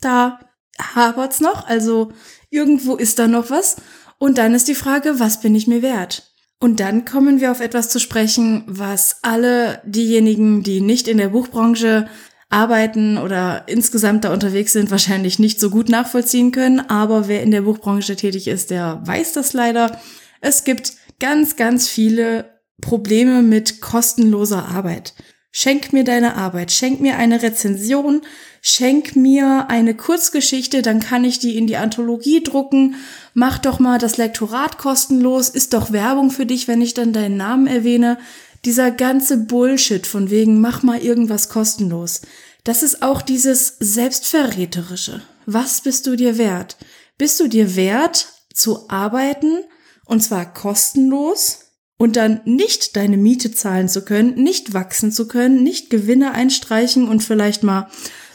da 0.00 0.38
hapert's 0.80 1.40
noch. 1.40 1.66
Also 1.66 2.12
irgendwo 2.50 2.96
ist 2.96 3.18
da 3.18 3.26
noch 3.26 3.50
was. 3.50 3.76
Und 4.18 4.38
dann 4.38 4.54
ist 4.54 4.68
die 4.68 4.74
Frage, 4.74 5.20
was 5.20 5.40
bin 5.40 5.54
ich 5.54 5.66
mir 5.66 5.82
wert? 5.82 6.32
Und 6.60 6.80
dann 6.80 7.04
kommen 7.04 7.40
wir 7.40 7.50
auf 7.50 7.60
etwas 7.60 7.88
zu 7.88 8.00
sprechen, 8.00 8.64
was 8.66 9.18
alle 9.22 9.80
diejenigen, 9.84 10.62
die 10.62 10.80
nicht 10.80 11.06
in 11.06 11.18
der 11.18 11.28
Buchbranche 11.28 12.08
arbeiten 12.50 13.18
oder 13.18 13.64
insgesamt 13.68 14.24
da 14.24 14.32
unterwegs 14.32 14.72
sind, 14.72 14.90
wahrscheinlich 14.90 15.38
nicht 15.38 15.60
so 15.60 15.70
gut 15.70 15.88
nachvollziehen 15.88 16.50
können. 16.50 16.80
Aber 16.80 17.28
wer 17.28 17.42
in 17.42 17.50
der 17.50 17.62
Buchbranche 17.62 18.16
tätig 18.16 18.48
ist, 18.48 18.70
der 18.70 19.02
weiß 19.04 19.34
das 19.34 19.52
leider. 19.52 20.00
Es 20.40 20.64
gibt 20.64 20.94
ganz, 21.20 21.56
ganz 21.56 21.88
viele 21.88 22.57
Probleme 22.80 23.42
mit 23.42 23.80
kostenloser 23.80 24.68
Arbeit. 24.68 25.14
Schenk 25.50 25.92
mir 25.92 26.04
deine 26.04 26.36
Arbeit, 26.36 26.70
schenk 26.70 27.00
mir 27.00 27.16
eine 27.16 27.42
Rezension, 27.42 28.20
schenk 28.60 29.16
mir 29.16 29.66
eine 29.68 29.94
Kurzgeschichte, 29.94 30.82
dann 30.82 31.00
kann 31.00 31.24
ich 31.24 31.38
die 31.38 31.56
in 31.56 31.66
die 31.66 31.78
Anthologie 31.78 32.42
drucken. 32.42 32.96
Mach 33.34 33.58
doch 33.58 33.78
mal 33.78 33.98
das 33.98 34.18
Lektorat 34.18 34.78
kostenlos, 34.78 35.48
ist 35.48 35.72
doch 35.72 35.90
Werbung 35.90 36.30
für 36.30 36.46
dich, 36.46 36.68
wenn 36.68 36.82
ich 36.82 36.94
dann 36.94 37.12
deinen 37.12 37.36
Namen 37.36 37.66
erwähne. 37.66 38.18
Dieser 38.64 38.90
ganze 38.90 39.38
Bullshit 39.38 40.06
von 40.06 40.30
wegen, 40.30 40.60
mach 40.60 40.82
mal 40.82 41.02
irgendwas 41.02 41.48
kostenlos. 41.48 42.20
Das 42.64 42.82
ist 42.82 43.02
auch 43.02 43.22
dieses 43.22 43.76
Selbstverräterische. 43.80 45.22
Was 45.46 45.80
bist 45.80 46.06
du 46.06 46.16
dir 46.16 46.36
wert? 46.36 46.76
Bist 47.16 47.40
du 47.40 47.48
dir 47.48 47.74
wert, 47.74 48.28
zu 48.52 48.90
arbeiten, 48.90 49.64
und 50.04 50.22
zwar 50.22 50.52
kostenlos, 50.52 51.67
und 51.98 52.16
dann 52.16 52.40
nicht 52.44 52.96
deine 52.96 53.16
Miete 53.16 53.50
zahlen 53.50 53.88
zu 53.88 54.04
können, 54.04 54.34
nicht 54.34 54.72
wachsen 54.72 55.12
zu 55.12 55.28
können, 55.28 55.62
nicht 55.62 55.90
Gewinne 55.90 56.32
einstreichen 56.32 57.08
und 57.08 57.22
vielleicht 57.22 57.62
mal 57.62 57.88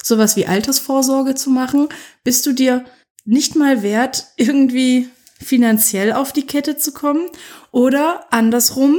sowas 0.03 0.35
wie 0.35 0.45
Altersvorsorge 0.45 1.33
zu 1.33 1.49
machen, 1.49 1.87
bist 2.23 2.45
du 2.45 2.51
dir 2.51 2.85
nicht 3.25 3.55
mal 3.55 3.81
wert, 3.81 4.27
irgendwie 4.35 5.09
finanziell 5.41 6.11
auf 6.13 6.33
die 6.33 6.45
Kette 6.45 6.77
zu 6.77 6.91
kommen 6.91 7.27
oder 7.71 8.25
andersrum, 8.31 8.97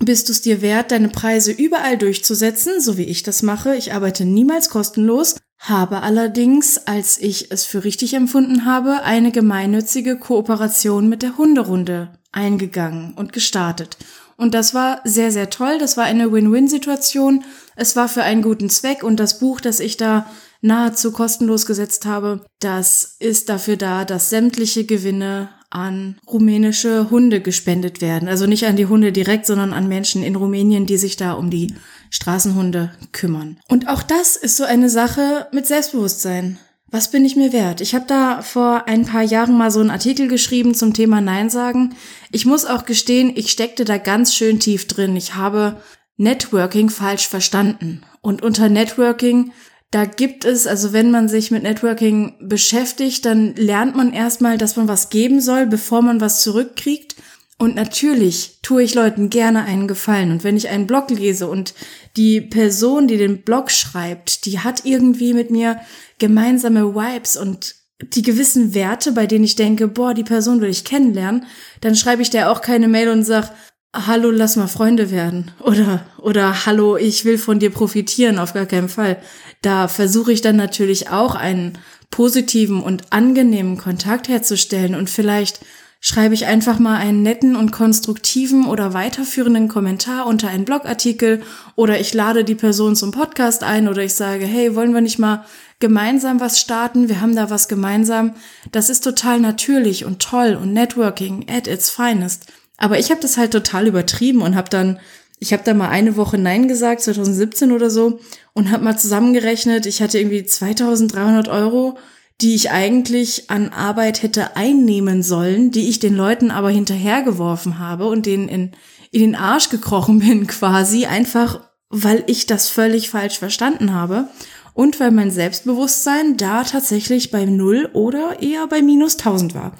bist 0.00 0.28
du 0.28 0.32
es 0.32 0.40
dir 0.40 0.62
wert, 0.62 0.90
deine 0.90 1.08
Preise 1.08 1.52
überall 1.52 1.98
durchzusetzen, 1.98 2.80
so 2.80 2.96
wie 2.96 3.04
ich 3.04 3.24
das 3.24 3.42
mache. 3.42 3.74
Ich 3.74 3.92
arbeite 3.92 4.24
niemals 4.24 4.70
kostenlos, 4.70 5.36
habe 5.58 6.02
allerdings, 6.02 6.78
als 6.78 7.18
ich 7.18 7.50
es 7.50 7.64
für 7.64 7.84
richtig 7.84 8.14
empfunden 8.14 8.64
habe, 8.64 9.02
eine 9.02 9.32
gemeinnützige 9.32 10.16
Kooperation 10.16 11.08
mit 11.08 11.22
der 11.22 11.36
Hunderunde 11.36 12.17
eingegangen 12.32 13.14
und 13.14 13.32
gestartet. 13.32 13.96
Und 14.36 14.54
das 14.54 14.72
war 14.72 15.00
sehr, 15.04 15.32
sehr 15.32 15.50
toll. 15.50 15.78
Das 15.78 15.96
war 15.96 16.04
eine 16.04 16.30
Win-Win-Situation. 16.30 17.44
Es 17.74 17.96
war 17.96 18.08
für 18.08 18.22
einen 18.22 18.42
guten 18.42 18.70
Zweck 18.70 19.02
und 19.02 19.18
das 19.18 19.40
Buch, 19.40 19.60
das 19.60 19.80
ich 19.80 19.96
da 19.96 20.30
nahezu 20.60 21.12
kostenlos 21.12 21.66
gesetzt 21.66 22.06
habe, 22.06 22.44
das 22.60 23.16
ist 23.18 23.48
dafür 23.48 23.76
da, 23.76 24.04
dass 24.04 24.30
sämtliche 24.30 24.84
Gewinne 24.84 25.50
an 25.70 26.16
rumänische 26.26 27.10
Hunde 27.10 27.40
gespendet 27.40 28.00
werden. 28.00 28.28
Also 28.28 28.46
nicht 28.46 28.66
an 28.66 28.76
die 28.76 28.86
Hunde 28.86 29.12
direkt, 29.12 29.44
sondern 29.44 29.72
an 29.72 29.86
Menschen 29.86 30.22
in 30.22 30.36
Rumänien, 30.36 30.86
die 30.86 30.96
sich 30.96 31.16
da 31.16 31.32
um 31.32 31.50
die 31.50 31.74
Straßenhunde 32.10 32.92
kümmern. 33.12 33.58
Und 33.68 33.88
auch 33.88 34.02
das 34.02 34.36
ist 34.36 34.56
so 34.56 34.64
eine 34.64 34.88
Sache 34.88 35.46
mit 35.52 35.66
Selbstbewusstsein. 35.66 36.58
Was 36.90 37.10
bin 37.10 37.26
ich 37.26 37.36
mir 37.36 37.52
wert? 37.52 37.82
Ich 37.82 37.94
habe 37.94 38.06
da 38.06 38.40
vor 38.40 38.88
ein 38.88 39.04
paar 39.04 39.22
Jahren 39.22 39.58
mal 39.58 39.70
so 39.70 39.80
einen 39.80 39.90
Artikel 39.90 40.26
geschrieben 40.26 40.74
zum 40.74 40.94
Thema 40.94 41.20
Nein 41.20 41.50
sagen. 41.50 41.94
Ich 42.32 42.46
muss 42.46 42.64
auch 42.64 42.86
gestehen, 42.86 43.30
ich 43.34 43.50
steckte 43.50 43.84
da 43.84 43.98
ganz 43.98 44.34
schön 44.34 44.58
tief 44.58 44.86
drin. 44.86 45.14
Ich 45.14 45.34
habe 45.34 45.82
Networking 46.16 46.88
falsch 46.88 47.28
verstanden. 47.28 48.02
Und 48.22 48.42
unter 48.42 48.70
Networking, 48.70 49.52
da 49.90 50.06
gibt 50.06 50.46
es, 50.46 50.66
also 50.66 50.94
wenn 50.94 51.10
man 51.10 51.28
sich 51.28 51.50
mit 51.50 51.62
Networking 51.62 52.34
beschäftigt, 52.40 53.26
dann 53.26 53.54
lernt 53.54 53.94
man 53.94 54.14
erstmal, 54.14 54.56
dass 54.56 54.76
man 54.76 54.88
was 54.88 55.10
geben 55.10 55.42
soll, 55.42 55.66
bevor 55.66 56.00
man 56.00 56.22
was 56.22 56.40
zurückkriegt. 56.40 57.16
Und 57.58 57.74
natürlich 57.74 58.60
tue 58.62 58.84
ich 58.84 58.94
Leuten 58.94 59.30
gerne 59.30 59.64
einen 59.64 59.88
Gefallen. 59.88 60.30
Und 60.30 60.44
wenn 60.44 60.56
ich 60.56 60.68
einen 60.68 60.86
Blog 60.86 61.10
lese 61.10 61.48
und 61.48 61.74
die 62.16 62.40
Person, 62.40 63.08
die 63.08 63.16
den 63.16 63.42
Blog 63.42 63.72
schreibt, 63.72 64.46
die 64.46 64.60
hat 64.60 64.84
irgendwie 64.84 65.34
mit 65.34 65.50
mir 65.50 65.80
gemeinsame 66.18 66.94
Vibes 66.94 67.36
und 67.36 67.74
die 68.00 68.22
gewissen 68.22 68.74
Werte, 68.74 69.10
bei 69.10 69.26
denen 69.26 69.44
ich 69.44 69.56
denke, 69.56 69.88
boah, 69.88 70.14
die 70.14 70.22
Person 70.22 70.60
will 70.60 70.70
ich 70.70 70.84
kennenlernen, 70.84 71.46
dann 71.80 71.96
schreibe 71.96 72.22
ich 72.22 72.30
der 72.30 72.52
auch 72.52 72.60
keine 72.60 72.86
Mail 72.86 73.08
und 73.08 73.24
sag, 73.24 73.50
hallo, 73.92 74.30
lass 74.30 74.54
mal 74.54 74.68
Freunde 74.68 75.10
werden. 75.10 75.50
Oder, 75.60 76.06
oder 76.18 76.64
hallo, 76.64 76.96
ich 76.96 77.24
will 77.24 77.38
von 77.38 77.58
dir 77.58 77.70
profitieren, 77.70 78.38
auf 78.38 78.54
gar 78.54 78.66
keinen 78.66 78.88
Fall. 78.88 79.20
Da 79.62 79.88
versuche 79.88 80.32
ich 80.32 80.42
dann 80.42 80.54
natürlich 80.54 81.10
auch 81.10 81.34
einen 81.34 81.78
positiven 82.10 82.80
und 82.80 83.12
angenehmen 83.12 83.78
Kontakt 83.78 84.28
herzustellen 84.28 84.94
und 84.94 85.10
vielleicht 85.10 85.60
schreibe 86.00 86.34
ich 86.34 86.46
einfach 86.46 86.78
mal 86.78 86.96
einen 86.96 87.22
netten 87.22 87.56
und 87.56 87.72
konstruktiven 87.72 88.66
oder 88.66 88.94
weiterführenden 88.94 89.68
Kommentar 89.68 90.26
unter 90.26 90.48
einen 90.48 90.64
Blogartikel 90.64 91.42
oder 91.74 91.98
ich 91.98 92.14
lade 92.14 92.44
die 92.44 92.54
Person 92.54 92.94
zum 92.94 93.10
Podcast 93.10 93.64
ein 93.64 93.88
oder 93.88 94.02
ich 94.04 94.14
sage, 94.14 94.44
hey, 94.46 94.76
wollen 94.76 94.94
wir 94.94 95.00
nicht 95.00 95.18
mal 95.18 95.44
gemeinsam 95.80 96.40
was 96.40 96.60
starten? 96.60 97.08
Wir 97.08 97.20
haben 97.20 97.34
da 97.34 97.50
was 97.50 97.68
gemeinsam. 97.68 98.34
Das 98.70 98.90
ist 98.90 99.02
total 99.02 99.40
natürlich 99.40 100.04
und 100.04 100.20
toll 100.20 100.58
und 100.60 100.72
Networking 100.72 101.46
at 101.48 101.66
its 101.66 101.90
finest. 101.90 102.46
Aber 102.76 102.98
ich 102.98 103.10
habe 103.10 103.20
das 103.20 103.36
halt 103.36 103.52
total 103.52 103.88
übertrieben 103.88 104.40
und 104.42 104.54
habe 104.54 104.70
dann, 104.70 105.00
ich 105.40 105.52
habe 105.52 105.64
da 105.64 105.74
mal 105.74 105.88
eine 105.88 106.16
Woche 106.16 106.38
Nein 106.38 106.68
gesagt, 106.68 107.00
2017 107.02 107.72
oder 107.72 107.90
so, 107.90 108.20
und 108.52 108.70
habe 108.70 108.84
mal 108.84 108.96
zusammengerechnet, 108.96 109.86
ich 109.86 110.00
hatte 110.00 110.18
irgendwie 110.18 110.44
2300 110.44 111.48
Euro 111.48 111.98
die 112.40 112.54
ich 112.54 112.70
eigentlich 112.70 113.50
an 113.50 113.70
Arbeit 113.70 114.22
hätte 114.22 114.56
einnehmen 114.56 115.22
sollen, 115.22 115.70
die 115.70 115.88
ich 115.88 115.98
den 115.98 116.14
Leuten 116.14 116.50
aber 116.50 116.70
hinterhergeworfen 116.70 117.78
habe 117.78 118.06
und 118.06 118.26
denen 118.26 118.48
in, 118.48 118.72
in 119.10 119.20
den 119.20 119.34
Arsch 119.34 119.70
gekrochen 119.70 120.18
bin 120.20 120.46
quasi, 120.46 121.06
einfach 121.06 121.60
weil 121.90 122.22
ich 122.26 122.46
das 122.46 122.68
völlig 122.68 123.10
falsch 123.10 123.38
verstanden 123.38 123.94
habe 123.94 124.28
und 124.74 125.00
weil 125.00 125.10
mein 125.10 125.30
Selbstbewusstsein 125.30 126.36
da 126.36 126.62
tatsächlich 126.62 127.30
bei 127.30 127.44
Null 127.44 127.90
oder 127.94 128.42
eher 128.42 128.66
bei 128.66 128.82
minus 128.82 129.16
1000 129.16 129.54
war. 129.54 129.72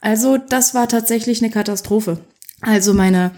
Also 0.00 0.36
das 0.36 0.74
war 0.74 0.88
tatsächlich 0.88 1.42
eine 1.42 1.52
Katastrophe. 1.52 2.18
Also 2.60 2.94
meine 2.94 3.32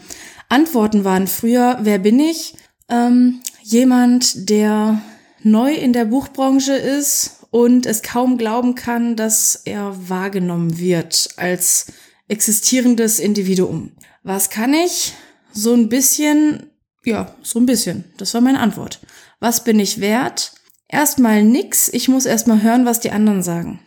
Antworten 0.49 1.05
waren 1.05 1.27
früher, 1.27 1.79
wer 1.83 1.99
bin 1.99 2.21
ich? 2.21 2.55
Ähm, 2.89 3.41
jemand, 3.63 4.49
der 4.49 5.03
neu 5.43 5.75
in 5.75 5.93
der 5.93 6.07
Buchbranche 6.07 6.73
ist 6.73 7.34
und 7.55 7.87
es 7.87 8.03
kaum 8.03 8.37
glauben 8.37 8.75
kann, 8.75 9.15
dass 9.15 9.55
er 9.65 9.95
wahrgenommen 10.09 10.77
wird 10.81 11.29
als 11.37 11.87
existierendes 12.27 13.21
Individuum. 13.21 13.93
Was 14.25 14.51
kann 14.51 14.75
ich? 14.75 15.15
So 15.53 15.73
ein 15.73 15.89
bisschen, 15.89 16.67
ja, 17.05 17.33
so 17.45 17.61
ein 17.61 17.67
bisschen. 17.67 18.07
Das 18.17 18.35
war 18.35 18.41
meine 18.41 18.59
Antwort. 18.59 18.99
Was 19.39 19.63
bin 19.63 19.79
ich 19.79 20.01
wert? 20.01 20.51
Erstmal 20.89 21.45
nix. 21.45 21.89
Ich 21.91 22.09
muss 22.09 22.27
erstmal 22.27 22.61
hören, 22.61 22.87
was 22.87 22.99
die 22.99 23.13
anderen 23.13 23.45
sagen. 23.45 23.79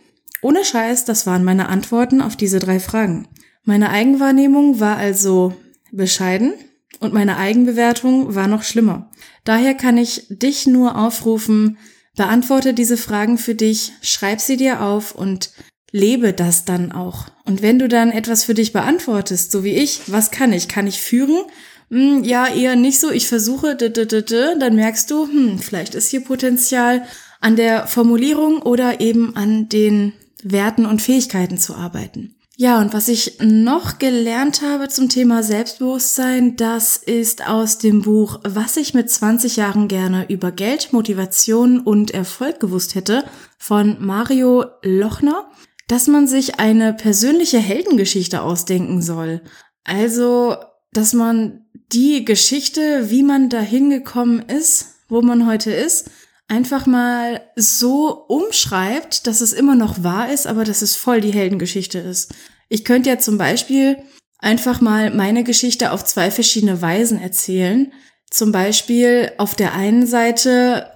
Ohne 0.41 0.63
Scheiß, 0.63 1.03
das 1.03 1.27
waren 1.27 1.43
meine 1.43 1.67
Antworten 1.67 2.21
auf 2.21 2.37
diese 2.37 2.59
drei 2.59 2.79
Fragen. 2.79 3.27
Meine 3.65 3.89
Eigenwahrnehmung 3.89 4.79
war 4.79 4.95
also 4.95 5.53
bescheiden 5.91 6.53
und 7.01 7.13
meine 7.13 7.35
Eigenbewertung 7.35 8.33
war 8.33 8.47
noch 8.47 8.63
schlimmer. 8.63 9.11
Daher 9.43 9.73
kann 9.73 9.97
ich 9.97 10.25
dich 10.29 10.67
nur 10.67 10.97
aufrufen, 10.97 11.77
Beantworte 12.17 12.73
diese 12.73 12.97
Fragen 12.97 13.37
für 13.37 13.55
dich, 13.55 13.93
schreib 14.01 14.41
sie 14.41 14.57
dir 14.57 14.81
auf 14.81 15.13
und 15.15 15.51
lebe 15.91 16.33
das 16.33 16.65
dann 16.65 16.91
auch. 16.91 17.27
Und 17.45 17.61
wenn 17.61 17.79
du 17.79 17.87
dann 17.87 18.11
etwas 18.11 18.43
für 18.43 18.55
dich 18.55 18.73
beantwortest, 18.73 19.51
so 19.51 19.63
wie 19.63 19.75
ich, 19.75 20.11
was 20.11 20.31
kann 20.31 20.51
ich? 20.51 20.67
Kann 20.67 20.87
ich 20.87 20.99
führen? 20.99 21.45
Hm, 21.89 22.23
ja, 22.23 22.47
eher 22.47 22.75
nicht 22.75 22.99
so. 22.99 23.11
Ich 23.11 23.27
versuche, 23.27 23.75
dann 23.75 24.75
merkst 24.75 25.09
du, 25.09 25.27
hm, 25.27 25.59
vielleicht 25.59 25.95
ist 25.95 26.09
hier 26.09 26.21
Potenzial 26.21 27.03
an 27.39 27.55
der 27.55 27.87
Formulierung 27.87 28.63
oder 28.63 28.99
eben 28.99 29.35
an 29.35 29.69
den 29.69 30.13
Werten 30.43 30.87
und 30.87 31.01
Fähigkeiten 31.01 31.57
zu 31.57 31.75
arbeiten. 31.75 32.35
Ja, 32.59 32.81
und 32.81 32.91
was 32.91 33.07
ich 33.07 33.37
noch 33.39 33.99
gelernt 33.99 34.63
habe 34.63 34.87
zum 34.87 35.09
Thema 35.09 35.43
Selbstbewusstsein, 35.43 36.55
das 36.55 36.97
ist 36.97 37.47
aus 37.47 37.77
dem 37.77 38.01
Buch 38.01 38.39
Was 38.43 38.77
ich 38.77 38.95
mit 38.95 39.11
20 39.11 39.57
Jahren 39.57 39.87
gerne 39.87 40.27
über 40.27 40.51
Geld, 40.51 40.91
Motivation 40.91 41.79
und 41.79 42.09
Erfolg 42.09 42.59
gewusst 42.59 42.95
hätte 42.95 43.23
von 43.59 44.03
Mario 44.03 44.65
Lochner, 44.81 45.51
dass 45.87 46.07
man 46.07 46.27
sich 46.27 46.59
eine 46.59 46.95
persönliche 46.95 47.59
Heldengeschichte 47.59 48.41
ausdenken 48.41 49.03
soll. 49.03 49.43
Also, 49.83 50.55
dass 50.93 51.13
man 51.13 51.67
die 51.93 52.25
Geschichte, 52.25 53.11
wie 53.11 53.21
man 53.21 53.49
dahin 53.49 53.91
gekommen 53.91 54.39
ist, 54.39 54.95
wo 55.09 55.21
man 55.21 55.45
heute 55.45 55.69
ist, 55.71 56.09
einfach 56.47 56.85
mal 56.85 57.41
so 57.55 58.25
umschreibt, 58.27 59.27
dass 59.27 59.41
es 59.41 59.53
immer 59.53 59.75
noch 59.75 60.03
wahr 60.03 60.31
ist, 60.31 60.47
aber 60.47 60.63
dass 60.63 60.81
es 60.81 60.95
voll 60.95 61.21
die 61.21 61.33
Heldengeschichte 61.33 61.99
ist. 61.99 62.33
Ich 62.69 62.85
könnte 62.85 63.09
ja 63.09 63.19
zum 63.19 63.37
Beispiel 63.37 63.97
einfach 64.39 64.81
mal 64.81 65.13
meine 65.13 65.43
Geschichte 65.43 65.91
auf 65.91 66.05
zwei 66.05 66.31
verschiedene 66.31 66.81
Weisen 66.81 67.19
erzählen. 67.19 67.91
Zum 68.29 68.51
Beispiel 68.51 69.31
auf 69.37 69.55
der 69.55 69.73
einen 69.73 70.05
Seite 70.05 70.91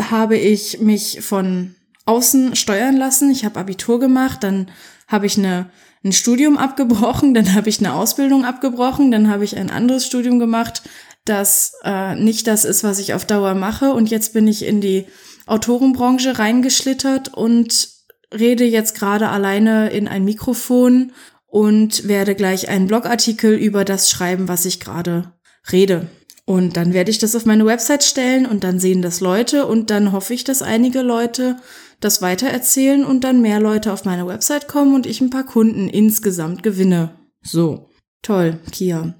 habe 0.00 0.36
ich 0.36 0.80
mich 0.80 1.20
von 1.20 1.74
außen 2.06 2.56
steuern 2.56 2.96
lassen. 2.96 3.30
Ich 3.30 3.44
habe 3.44 3.60
Abitur 3.60 3.98
gemacht, 4.00 4.42
dann 4.42 4.70
habe 5.08 5.26
ich 5.26 5.38
eine, 5.38 5.70
ein 6.04 6.12
Studium 6.12 6.58
abgebrochen, 6.58 7.34
dann 7.34 7.54
habe 7.54 7.68
ich 7.68 7.78
eine 7.78 7.94
Ausbildung 7.94 8.44
abgebrochen, 8.44 9.10
dann 9.10 9.28
habe 9.30 9.44
ich 9.44 9.56
ein 9.56 9.70
anderes 9.70 10.06
Studium 10.06 10.38
gemacht, 10.38 10.82
das 11.24 11.74
äh, 11.84 12.14
nicht 12.16 12.46
das 12.46 12.64
ist, 12.64 12.84
was 12.84 12.98
ich 12.98 13.14
auf 13.14 13.24
Dauer 13.24 13.54
mache. 13.54 13.92
Und 13.92 14.10
jetzt 14.10 14.32
bin 14.32 14.46
ich 14.46 14.64
in 14.64 14.80
die 14.80 15.06
Autorenbranche 15.46 16.38
reingeschlittert 16.38 17.32
und 17.34 17.88
rede 18.32 18.64
jetzt 18.64 18.94
gerade 18.94 19.28
alleine 19.28 19.90
in 19.90 20.08
ein 20.08 20.24
Mikrofon 20.24 21.12
und 21.46 22.08
werde 22.08 22.34
gleich 22.34 22.68
einen 22.68 22.88
Blogartikel 22.88 23.54
über 23.54 23.84
das 23.84 24.10
schreiben, 24.10 24.48
was 24.48 24.64
ich 24.64 24.80
gerade 24.80 25.32
rede. 25.70 26.08
Und 26.46 26.76
dann 26.76 26.92
werde 26.92 27.10
ich 27.10 27.18
das 27.18 27.34
auf 27.34 27.46
meine 27.46 27.64
Website 27.64 28.04
stellen 28.04 28.44
und 28.44 28.64
dann 28.64 28.78
sehen 28.78 29.00
das 29.00 29.20
Leute 29.20 29.66
und 29.66 29.88
dann 29.90 30.12
hoffe 30.12 30.34
ich, 30.34 30.44
dass 30.44 30.60
einige 30.60 31.00
Leute 31.00 31.56
das 32.00 32.20
weitererzählen 32.20 33.04
und 33.04 33.24
dann 33.24 33.40
mehr 33.40 33.60
Leute 33.60 33.92
auf 33.92 34.04
meine 34.04 34.26
Website 34.26 34.68
kommen 34.68 34.94
und 34.94 35.06
ich 35.06 35.22
ein 35.22 35.30
paar 35.30 35.46
Kunden 35.46 35.88
insgesamt 35.88 36.62
gewinne. 36.62 37.14
So. 37.42 37.88
Toll, 38.20 38.58
Kia. 38.72 39.14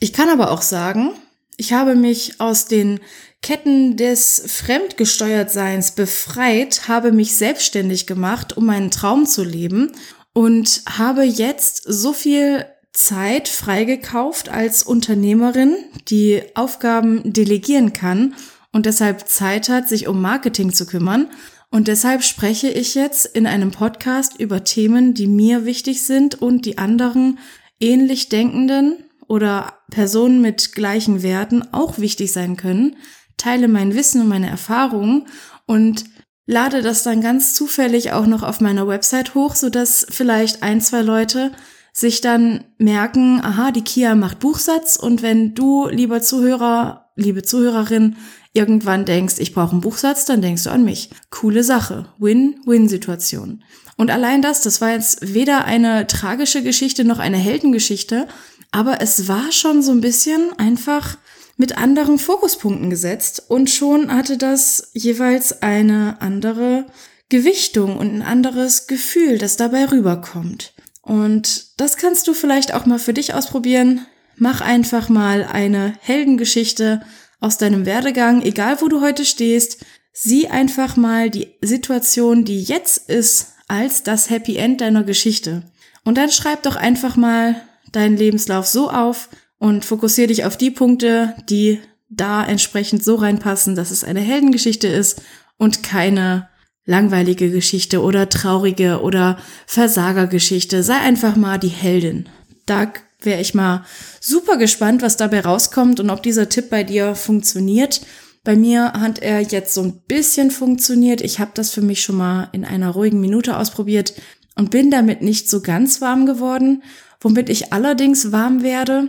Ich 0.00 0.12
kann 0.12 0.28
aber 0.28 0.50
auch 0.50 0.62
sagen, 0.62 1.12
ich 1.58 1.72
habe 1.72 1.96
mich 1.96 2.40
aus 2.40 2.66
den 2.66 3.00
Ketten 3.42 3.96
des 3.96 4.42
Fremdgesteuertseins 4.46 5.90
befreit, 5.90 6.88
habe 6.88 7.12
mich 7.12 7.36
selbstständig 7.36 8.06
gemacht, 8.06 8.56
um 8.56 8.66
meinen 8.66 8.90
Traum 8.90 9.26
zu 9.26 9.44
leben 9.44 9.92
und 10.32 10.82
habe 10.88 11.24
jetzt 11.24 11.82
so 11.84 12.12
viel 12.12 12.64
Zeit 12.92 13.48
freigekauft 13.48 14.48
als 14.48 14.84
Unternehmerin, 14.84 15.76
die 16.08 16.42
Aufgaben 16.54 17.32
delegieren 17.32 17.92
kann 17.92 18.34
und 18.72 18.86
deshalb 18.86 19.28
Zeit 19.28 19.68
hat, 19.68 19.88
sich 19.88 20.06
um 20.06 20.22
Marketing 20.22 20.72
zu 20.72 20.86
kümmern. 20.86 21.28
Und 21.70 21.88
deshalb 21.88 22.22
spreche 22.22 22.68
ich 22.68 22.94
jetzt 22.94 23.26
in 23.26 23.46
einem 23.46 23.72
Podcast 23.72 24.38
über 24.38 24.64
Themen, 24.64 25.12
die 25.12 25.26
mir 25.26 25.64
wichtig 25.64 26.02
sind 26.02 26.40
und 26.40 26.66
die 26.66 26.78
anderen 26.78 27.38
ähnlich 27.80 28.28
denkenden 28.28 29.04
oder 29.28 29.74
Personen 29.90 30.40
mit 30.40 30.72
gleichen 30.72 31.22
Werten 31.22 31.62
auch 31.72 31.98
wichtig 31.98 32.32
sein 32.32 32.56
können, 32.56 32.96
teile 33.36 33.68
mein 33.68 33.94
Wissen 33.94 34.22
und 34.22 34.28
meine 34.28 34.48
Erfahrungen 34.48 35.26
und 35.66 36.04
lade 36.46 36.82
das 36.82 37.02
dann 37.02 37.20
ganz 37.20 37.54
zufällig 37.54 38.12
auch 38.12 38.26
noch 38.26 38.42
auf 38.42 38.60
meiner 38.60 38.88
Website 38.88 39.34
hoch, 39.34 39.54
so 39.54 39.70
dass 39.70 40.06
vielleicht 40.08 40.62
ein, 40.62 40.80
zwei 40.80 41.02
Leute 41.02 41.52
sich 41.92 42.20
dann 42.20 42.64
merken, 42.78 43.40
aha, 43.42 43.70
die 43.70 43.82
Kia 43.82 44.14
macht 44.14 44.38
Buchsatz 44.38 44.96
und 44.96 45.22
wenn 45.22 45.54
du, 45.54 45.88
lieber 45.88 46.22
Zuhörer, 46.22 47.10
liebe 47.16 47.42
Zuhörerin, 47.42 48.16
irgendwann 48.52 49.04
denkst, 49.04 49.34
ich 49.38 49.52
brauche 49.52 49.72
einen 49.72 49.80
Buchsatz, 49.80 50.24
dann 50.24 50.40
denkst 50.40 50.64
du 50.64 50.70
an 50.70 50.84
mich. 50.84 51.10
Coole 51.30 51.62
Sache. 51.62 52.06
Win-Win-Situation. 52.18 53.62
Und 53.96 54.10
allein 54.10 54.42
das, 54.42 54.62
das 54.62 54.80
war 54.80 54.92
jetzt 54.92 55.34
weder 55.34 55.64
eine 55.64 56.06
tragische 56.06 56.62
Geschichte 56.62 57.04
noch 57.04 57.18
eine 57.18 57.36
Heldengeschichte, 57.36 58.28
aber 58.70 59.00
es 59.00 59.28
war 59.28 59.52
schon 59.52 59.82
so 59.82 59.92
ein 59.92 60.00
bisschen 60.00 60.52
einfach 60.58 61.18
mit 61.56 61.76
anderen 61.76 62.18
Fokuspunkten 62.18 62.90
gesetzt 62.90 63.44
und 63.48 63.68
schon 63.68 64.12
hatte 64.12 64.38
das 64.38 64.90
jeweils 64.92 65.62
eine 65.62 66.20
andere 66.20 66.86
Gewichtung 67.28 67.96
und 67.96 68.14
ein 68.14 68.22
anderes 68.22 68.86
Gefühl, 68.86 69.38
das 69.38 69.56
dabei 69.56 69.86
rüberkommt. 69.90 70.72
Und 71.02 71.80
das 71.80 71.96
kannst 71.96 72.28
du 72.28 72.34
vielleicht 72.34 72.72
auch 72.74 72.86
mal 72.86 72.98
für 72.98 73.12
dich 73.14 73.34
ausprobieren. 73.34 74.06
Mach 74.36 74.60
einfach 74.60 75.08
mal 75.08 75.44
eine 75.44 75.94
Heldengeschichte 76.00 77.02
aus 77.40 77.58
deinem 77.58 77.86
Werdegang, 77.86 78.42
egal 78.42 78.80
wo 78.80 78.88
du 78.88 79.00
heute 79.00 79.24
stehst. 79.24 79.84
Sieh 80.12 80.48
einfach 80.48 80.96
mal 80.96 81.30
die 81.30 81.54
Situation, 81.60 82.44
die 82.44 82.62
jetzt 82.62 83.08
ist, 83.08 83.54
als 83.68 84.02
das 84.02 84.30
Happy 84.30 84.56
End 84.56 84.80
deiner 84.80 85.04
Geschichte. 85.04 85.64
Und 86.04 86.16
dann 86.16 86.30
schreib 86.30 86.62
doch 86.62 86.76
einfach 86.76 87.16
mal 87.16 87.67
deinen 87.92 88.16
Lebenslauf 88.16 88.66
so 88.66 88.90
auf 88.90 89.28
und 89.58 89.84
fokussiere 89.84 90.28
dich 90.28 90.44
auf 90.44 90.56
die 90.56 90.70
Punkte, 90.70 91.34
die 91.48 91.80
da 92.08 92.44
entsprechend 92.44 93.04
so 93.04 93.16
reinpassen, 93.16 93.74
dass 93.74 93.90
es 93.90 94.04
eine 94.04 94.20
Heldengeschichte 94.20 94.88
ist 94.88 95.22
und 95.58 95.82
keine 95.82 96.48
langweilige 96.84 97.50
Geschichte 97.50 98.02
oder 98.02 98.28
traurige 98.30 99.02
oder 99.02 99.38
Versagergeschichte. 99.66 100.82
Sei 100.82 100.96
einfach 100.96 101.36
mal 101.36 101.58
die 101.58 101.68
Heldin. 101.68 102.28
Da 102.64 102.92
wäre 103.20 103.40
ich 103.40 103.54
mal 103.54 103.84
super 104.20 104.56
gespannt, 104.56 105.02
was 105.02 105.16
dabei 105.16 105.40
rauskommt 105.40 106.00
und 106.00 106.08
ob 106.08 106.22
dieser 106.22 106.48
Tipp 106.48 106.70
bei 106.70 106.84
dir 106.84 107.14
funktioniert. 107.14 108.00
Bei 108.42 108.56
mir 108.56 108.92
hat 108.92 109.18
er 109.18 109.40
jetzt 109.40 109.74
so 109.74 109.82
ein 109.82 110.00
bisschen 110.08 110.50
funktioniert. 110.50 111.20
Ich 111.20 111.40
habe 111.40 111.50
das 111.52 111.70
für 111.70 111.82
mich 111.82 112.02
schon 112.02 112.16
mal 112.16 112.48
in 112.52 112.64
einer 112.64 112.90
ruhigen 112.90 113.20
Minute 113.20 113.58
ausprobiert 113.58 114.14
und 114.54 114.70
bin 114.70 114.90
damit 114.90 115.20
nicht 115.20 115.50
so 115.50 115.60
ganz 115.60 116.00
warm 116.00 116.24
geworden. 116.24 116.82
Womit 117.20 117.48
ich 117.48 117.72
allerdings 117.72 118.32
warm 118.32 118.62
werde, 118.62 119.08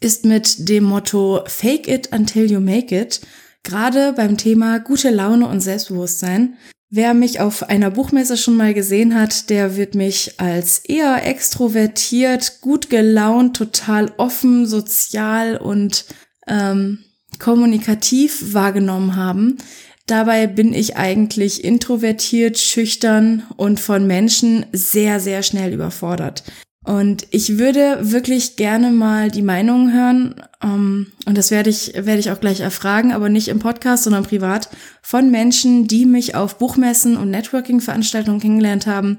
ist 0.00 0.24
mit 0.24 0.68
dem 0.68 0.84
Motto 0.84 1.42
Fake 1.46 1.88
it 1.88 2.12
until 2.12 2.50
you 2.50 2.60
make 2.60 2.98
it. 2.98 3.20
Gerade 3.62 4.12
beim 4.12 4.36
Thema 4.36 4.78
gute 4.78 5.10
Laune 5.10 5.46
und 5.48 5.60
Selbstbewusstsein. 5.60 6.56
Wer 6.90 7.12
mich 7.12 7.40
auf 7.40 7.64
einer 7.64 7.90
Buchmesse 7.90 8.36
schon 8.36 8.56
mal 8.56 8.72
gesehen 8.72 9.14
hat, 9.14 9.50
der 9.50 9.76
wird 9.76 9.94
mich 9.94 10.38
als 10.38 10.78
eher 10.78 11.26
extrovertiert, 11.26 12.60
gut 12.60 12.88
gelaunt, 12.88 13.56
total 13.56 14.12
offen, 14.16 14.66
sozial 14.66 15.56
und 15.56 16.04
ähm, 16.46 17.00
kommunikativ 17.38 18.54
wahrgenommen 18.54 19.16
haben. 19.16 19.58
Dabei 20.06 20.46
bin 20.46 20.74
ich 20.74 20.96
eigentlich 20.96 21.64
introvertiert, 21.64 22.58
schüchtern 22.58 23.42
und 23.56 23.80
von 23.80 24.06
Menschen 24.06 24.66
sehr, 24.72 25.18
sehr 25.18 25.42
schnell 25.42 25.72
überfordert. 25.72 26.44
Und 26.84 27.26
ich 27.30 27.58
würde 27.58 27.98
wirklich 28.12 28.56
gerne 28.56 28.90
mal 28.90 29.30
die 29.30 29.42
Meinungen 29.42 29.92
hören, 29.92 30.34
ähm, 30.62 31.06
und 31.24 31.38
das 31.38 31.50
werde 31.50 31.70
ich, 31.70 31.94
werde 31.94 32.18
ich 32.18 32.30
auch 32.30 32.40
gleich 32.40 32.60
erfragen, 32.60 33.12
aber 33.12 33.30
nicht 33.30 33.48
im 33.48 33.58
Podcast, 33.58 34.04
sondern 34.04 34.24
privat, 34.24 34.68
von 35.00 35.30
Menschen, 35.30 35.86
die 35.86 36.04
mich 36.04 36.34
auf 36.34 36.58
Buchmessen 36.58 37.16
und 37.16 37.30
Networking-Veranstaltungen 37.30 38.40
kennengelernt 38.40 38.86
haben 38.86 39.18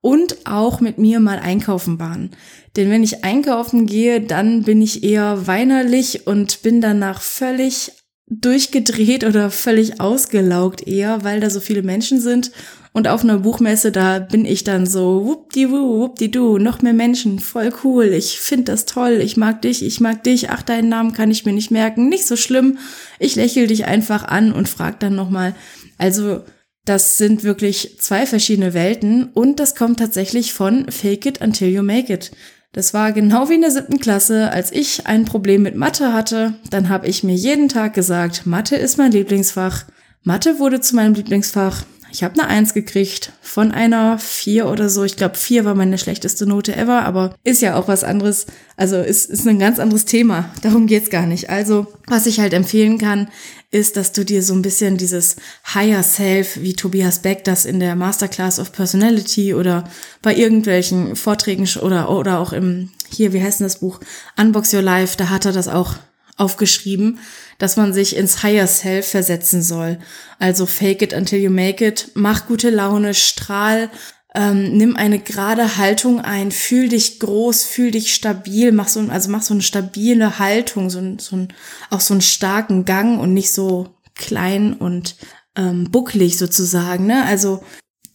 und 0.00 0.44
auch 0.44 0.80
mit 0.80 0.98
mir 0.98 1.20
mal 1.20 1.38
einkaufen 1.38 2.00
waren. 2.00 2.30
Denn 2.76 2.90
wenn 2.90 3.04
ich 3.04 3.24
einkaufen 3.24 3.86
gehe, 3.86 4.20
dann 4.20 4.64
bin 4.64 4.82
ich 4.82 5.04
eher 5.04 5.46
weinerlich 5.46 6.26
und 6.26 6.62
bin 6.62 6.80
danach 6.80 7.20
völlig 7.20 7.92
durchgedreht 8.26 9.22
oder 9.24 9.50
völlig 9.50 10.00
ausgelaugt 10.00 10.86
eher, 10.86 11.22
weil 11.22 11.38
da 11.38 11.48
so 11.48 11.60
viele 11.60 11.82
Menschen 11.82 12.20
sind 12.20 12.50
und 12.94 13.08
auf 13.08 13.24
einer 13.24 13.38
Buchmesse, 13.38 13.90
da 13.90 14.20
bin 14.20 14.44
ich 14.44 14.62
dann 14.62 14.86
so, 14.86 15.26
wuppdidu, 15.26 16.58
noch 16.58 16.80
mehr 16.80 16.92
Menschen, 16.92 17.40
voll 17.40 17.72
cool, 17.82 18.04
ich 18.04 18.38
finde 18.38 18.66
das 18.66 18.86
toll, 18.86 19.20
ich 19.20 19.36
mag 19.36 19.62
dich, 19.62 19.84
ich 19.84 20.00
mag 20.00 20.22
dich, 20.22 20.48
ach, 20.50 20.62
deinen 20.62 20.90
Namen 20.90 21.12
kann 21.12 21.30
ich 21.32 21.44
mir 21.44 21.52
nicht 21.52 21.72
merken, 21.72 22.08
nicht 22.08 22.24
so 22.24 22.36
schlimm, 22.36 22.78
ich 23.18 23.34
lächel 23.34 23.66
dich 23.66 23.86
einfach 23.86 24.22
an 24.24 24.52
und 24.52 24.68
frag 24.68 25.00
dann 25.00 25.16
nochmal. 25.16 25.56
Also, 25.98 26.42
das 26.84 27.18
sind 27.18 27.42
wirklich 27.42 27.98
zwei 27.98 28.26
verschiedene 28.26 28.74
Welten 28.74 29.24
und 29.34 29.58
das 29.58 29.74
kommt 29.74 29.98
tatsächlich 29.98 30.52
von 30.52 30.88
Fake 30.88 31.26
it 31.26 31.40
until 31.40 31.68
you 31.68 31.82
make 31.82 32.12
it. 32.12 32.30
Das 32.70 32.94
war 32.94 33.10
genau 33.10 33.48
wie 33.48 33.54
in 33.54 33.62
der 33.62 33.72
siebten 33.72 33.98
Klasse, 33.98 34.52
als 34.52 34.70
ich 34.70 35.06
ein 35.08 35.24
Problem 35.24 35.62
mit 35.62 35.74
Mathe 35.74 36.12
hatte, 36.12 36.54
dann 36.70 36.88
habe 36.88 37.08
ich 37.08 37.24
mir 37.24 37.34
jeden 37.34 37.68
Tag 37.68 37.94
gesagt, 37.94 38.46
Mathe 38.46 38.76
ist 38.76 38.98
mein 38.98 39.10
Lieblingsfach. 39.10 39.84
Mathe 40.22 40.60
wurde 40.60 40.80
zu 40.80 40.94
meinem 40.94 41.14
Lieblingsfach 41.14 41.84
ich 42.14 42.22
habe 42.22 42.40
eine 42.40 42.48
Eins 42.48 42.74
gekriegt 42.74 43.32
von 43.42 43.72
einer 43.72 44.20
vier 44.20 44.68
oder 44.68 44.88
so. 44.88 45.02
Ich 45.02 45.16
glaube, 45.16 45.36
vier 45.36 45.64
war 45.64 45.74
meine 45.74 45.98
schlechteste 45.98 46.46
Note 46.46 46.76
ever, 46.76 47.04
aber 47.04 47.34
ist 47.42 47.60
ja 47.60 47.74
auch 47.74 47.88
was 47.88 48.04
anderes. 48.04 48.46
Also 48.76 48.98
ist, 48.98 49.28
ist 49.28 49.48
ein 49.48 49.58
ganz 49.58 49.80
anderes 49.80 50.04
Thema. 50.04 50.48
Darum 50.62 50.86
geht's 50.86 51.10
gar 51.10 51.26
nicht. 51.26 51.50
Also, 51.50 51.88
was 52.06 52.26
ich 52.26 52.38
halt 52.38 52.52
empfehlen 52.52 52.98
kann, 52.98 53.26
ist, 53.72 53.96
dass 53.96 54.12
du 54.12 54.24
dir 54.24 54.44
so 54.44 54.54
ein 54.54 54.62
bisschen 54.62 54.96
dieses 54.96 55.34
Higher 55.74 56.04
Self, 56.04 56.60
wie 56.60 56.74
Tobias 56.74 57.18
Beck 57.18 57.42
das 57.42 57.64
in 57.64 57.80
der 57.80 57.96
Masterclass 57.96 58.60
of 58.60 58.70
Personality 58.70 59.52
oder 59.52 59.90
bei 60.22 60.36
irgendwelchen 60.36 61.16
Vorträgen 61.16 61.68
oder, 61.82 62.10
oder 62.10 62.38
auch 62.38 62.52
im, 62.52 62.90
hier, 63.10 63.32
wie 63.32 63.42
heißt 63.42 63.58
denn 63.58 63.66
das 63.66 63.80
Buch? 63.80 63.98
Unbox 64.40 64.72
Your 64.72 64.82
Life, 64.82 65.16
da 65.16 65.30
hat 65.30 65.46
er 65.46 65.52
das 65.52 65.66
auch 65.66 65.96
aufgeschrieben, 66.36 67.18
dass 67.58 67.76
man 67.76 67.92
sich 67.92 68.16
ins 68.16 68.42
Higher 68.42 68.66
Self 68.66 69.08
versetzen 69.08 69.62
soll. 69.62 69.98
Also 70.38 70.66
fake 70.66 71.02
it 71.02 71.12
until 71.12 71.38
you 71.38 71.50
make 71.50 71.84
it, 71.84 72.10
mach 72.14 72.46
gute 72.46 72.70
Laune, 72.70 73.14
strahl, 73.14 73.90
ähm, 74.34 74.76
nimm 74.76 74.96
eine 74.96 75.20
gerade 75.20 75.76
Haltung 75.76 76.20
ein, 76.20 76.50
fühl 76.50 76.88
dich 76.88 77.20
groß, 77.20 77.62
fühl 77.62 77.92
dich 77.92 78.14
stabil, 78.14 78.72
mach 78.72 78.88
so, 78.88 79.00
also 79.00 79.30
mach 79.30 79.42
so 79.42 79.54
eine 79.54 79.62
stabile 79.62 80.38
Haltung, 80.40 80.90
so, 80.90 81.00
so 81.18 81.36
ein, 81.36 81.48
auch 81.90 82.00
so 82.00 82.14
einen 82.14 82.20
starken 82.20 82.84
Gang 82.84 83.20
und 83.20 83.32
nicht 83.32 83.52
so 83.52 83.94
klein 84.16 84.74
und 84.74 85.16
ähm, 85.56 85.90
bucklig 85.90 86.36
sozusagen. 86.36 87.06
Ne? 87.06 87.24
Also 87.24 87.62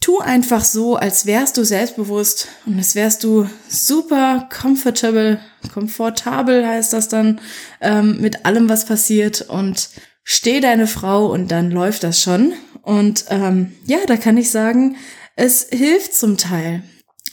tu 0.10 0.17
einfach 0.17 0.65
so, 0.65 0.95
als 0.95 1.28
wärst 1.28 1.56
du 1.58 1.63
selbstbewusst 1.63 2.48
und 2.65 2.80
als 2.80 2.95
wärst 2.95 3.24
du 3.24 3.48
super 3.67 4.50
comfortable, 4.52 5.39
komfortabel 5.72 6.67
heißt 6.67 6.93
das 6.93 7.10
dann, 7.10 7.39
ähm, 7.80 8.19
mit 8.19 8.43
allem, 8.43 8.69
was 8.69 8.86
passiert 8.86 9.41
und 9.41 9.89
steh 10.24 10.62
deine 10.62 10.88
Frau 10.88 11.28
und 11.28 11.52
dann 11.52 11.69
läuft 11.69 12.04
das 12.04 12.24
schon. 12.24 12.54
Und 12.82 13.26
ähm, 13.30 13.74
ja, 13.86 14.00
da 14.08 14.17
kann 14.17 14.38
ich 14.38 14.50
sagen, 14.50 14.95
es 15.36 15.67
hilft 15.69 16.15
zum 16.15 16.38
Teil. 16.38 16.82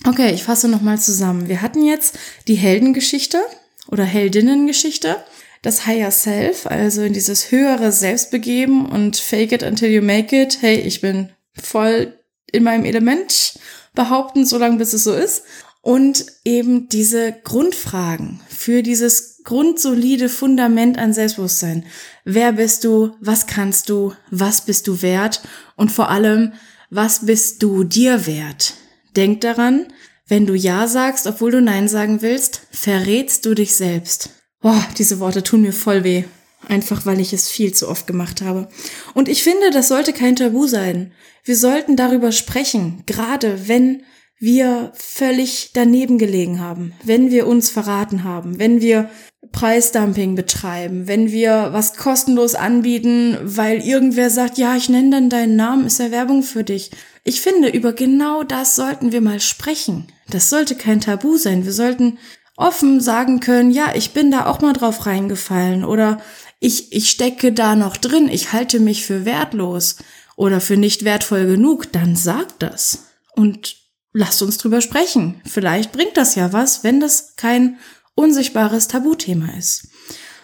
Okay, 0.06 0.34
ich 0.34 0.42
fasse 0.42 0.68
nochmal 0.68 0.98
zusammen. 0.98 1.48
Wir 1.48 1.62
hatten 1.62 1.82
jetzt 1.82 2.18
die 2.46 2.56
Heldengeschichte 2.56 3.40
oder 3.88 4.04
Heldinnengeschichte, 4.04 5.16
das 5.62 5.86
Higher 5.86 6.10
Self, 6.10 6.66
also 6.66 7.00
in 7.04 7.14
dieses 7.14 7.50
höhere 7.50 7.90
Selbstbegeben 7.90 8.84
und 8.84 9.16
Fake 9.16 9.52
it 9.52 9.62
until 9.62 9.88
you 9.88 10.02
make 10.02 10.38
it. 10.38 10.58
Hey, 10.60 10.78
ich 10.80 11.00
bin 11.00 11.30
voll 11.54 12.12
in 12.56 12.64
meinem 12.64 12.84
Element 12.84 13.58
behaupten, 13.94 14.44
solange 14.44 14.78
bis 14.78 14.92
es 14.92 15.04
so 15.04 15.14
ist. 15.14 15.44
Und 15.82 16.26
eben 16.44 16.88
diese 16.88 17.32
Grundfragen 17.44 18.40
für 18.48 18.82
dieses 18.82 19.36
grundsolide 19.44 20.28
Fundament 20.28 20.98
an 20.98 21.12
Selbstbewusstsein. 21.12 21.86
Wer 22.24 22.52
bist 22.52 22.82
du? 22.82 23.14
Was 23.20 23.46
kannst 23.46 23.88
du? 23.88 24.12
Was 24.30 24.62
bist 24.62 24.88
du 24.88 25.00
wert? 25.02 25.42
Und 25.76 25.92
vor 25.92 26.10
allem, 26.10 26.52
was 26.90 27.26
bist 27.26 27.62
du 27.62 27.84
dir 27.84 28.26
wert? 28.26 28.74
Denk 29.14 29.40
daran, 29.42 29.86
wenn 30.26 30.46
du 30.46 30.54
Ja 30.54 30.88
sagst, 30.88 31.28
obwohl 31.28 31.52
du 31.52 31.62
Nein 31.62 31.86
sagen 31.86 32.20
willst, 32.20 32.62
verrätst 32.72 33.46
du 33.46 33.54
dich 33.54 33.76
selbst. 33.76 34.30
Boah, 34.60 34.84
diese 34.98 35.20
Worte 35.20 35.44
tun 35.44 35.62
mir 35.62 35.72
voll 35.72 36.02
weh. 36.02 36.24
Einfach 36.68 37.06
weil 37.06 37.20
ich 37.20 37.32
es 37.32 37.48
viel 37.48 37.72
zu 37.72 37.88
oft 37.88 38.06
gemacht 38.06 38.42
habe. 38.42 38.68
Und 39.14 39.28
ich 39.28 39.42
finde, 39.42 39.70
das 39.70 39.88
sollte 39.88 40.12
kein 40.12 40.36
Tabu 40.36 40.66
sein. 40.66 41.12
Wir 41.44 41.56
sollten 41.56 41.96
darüber 41.96 42.32
sprechen, 42.32 43.02
gerade 43.06 43.68
wenn 43.68 44.02
wir 44.38 44.92
völlig 44.94 45.70
daneben 45.72 46.18
gelegen 46.18 46.60
haben, 46.60 46.92
wenn 47.04 47.30
wir 47.30 47.46
uns 47.46 47.70
verraten 47.70 48.24
haben, 48.24 48.58
wenn 48.58 48.80
wir 48.80 49.08
Preisdumping 49.52 50.34
betreiben, 50.34 51.08
wenn 51.08 51.30
wir 51.30 51.68
was 51.72 51.94
kostenlos 51.94 52.54
anbieten, 52.54 53.38
weil 53.42 53.80
irgendwer 53.80 54.28
sagt, 54.28 54.58
ja, 54.58 54.76
ich 54.76 54.88
nenne 54.88 55.10
dann 55.10 55.30
deinen 55.30 55.56
Namen, 55.56 55.86
ist 55.86 56.00
ja 56.00 56.10
Werbung 56.10 56.42
für 56.42 56.64
dich. 56.64 56.90
Ich 57.24 57.40
finde, 57.40 57.68
über 57.68 57.92
genau 57.92 58.42
das 58.42 58.76
sollten 58.76 59.12
wir 59.12 59.20
mal 59.20 59.40
sprechen. 59.40 60.08
Das 60.28 60.50
sollte 60.50 60.74
kein 60.74 61.00
Tabu 61.00 61.38
sein. 61.38 61.64
Wir 61.64 61.72
sollten 61.72 62.18
offen 62.56 63.00
sagen 63.00 63.40
können, 63.40 63.70
ja, 63.70 63.94
ich 63.94 64.12
bin 64.12 64.30
da 64.30 64.46
auch 64.46 64.60
mal 64.60 64.72
drauf 64.72 65.06
reingefallen 65.06 65.84
oder 65.84 66.20
ich, 66.60 66.92
ich 66.92 67.10
stecke 67.10 67.52
da 67.52 67.76
noch 67.76 67.96
drin, 67.96 68.28
ich 68.28 68.52
halte 68.52 68.80
mich 68.80 69.04
für 69.04 69.24
wertlos 69.24 69.96
oder 70.36 70.60
für 70.60 70.76
nicht 70.76 71.04
wertvoll 71.04 71.46
genug, 71.46 71.92
dann 71.92 72.16
sag 72.16 72.58
das. 72.58 73.06
Und 73.34 73.76
lasst 74.12 74.42
uns 74.42 74.58
drüber 74.58 74.80
sprechen. 74.80 75.40
Vielleicht 75.44 75.92
bringt 75.92 76.16
das 76.16 76.34
ja 76.34 76.52
was, 76.52 76.84
wenn 76.84 77.00
das 77.00 77.36
kein 77.36 77.78
unsichtbares 78.14 78.88
Tabuthema 78.88 79.52
ist. 79.58 79.88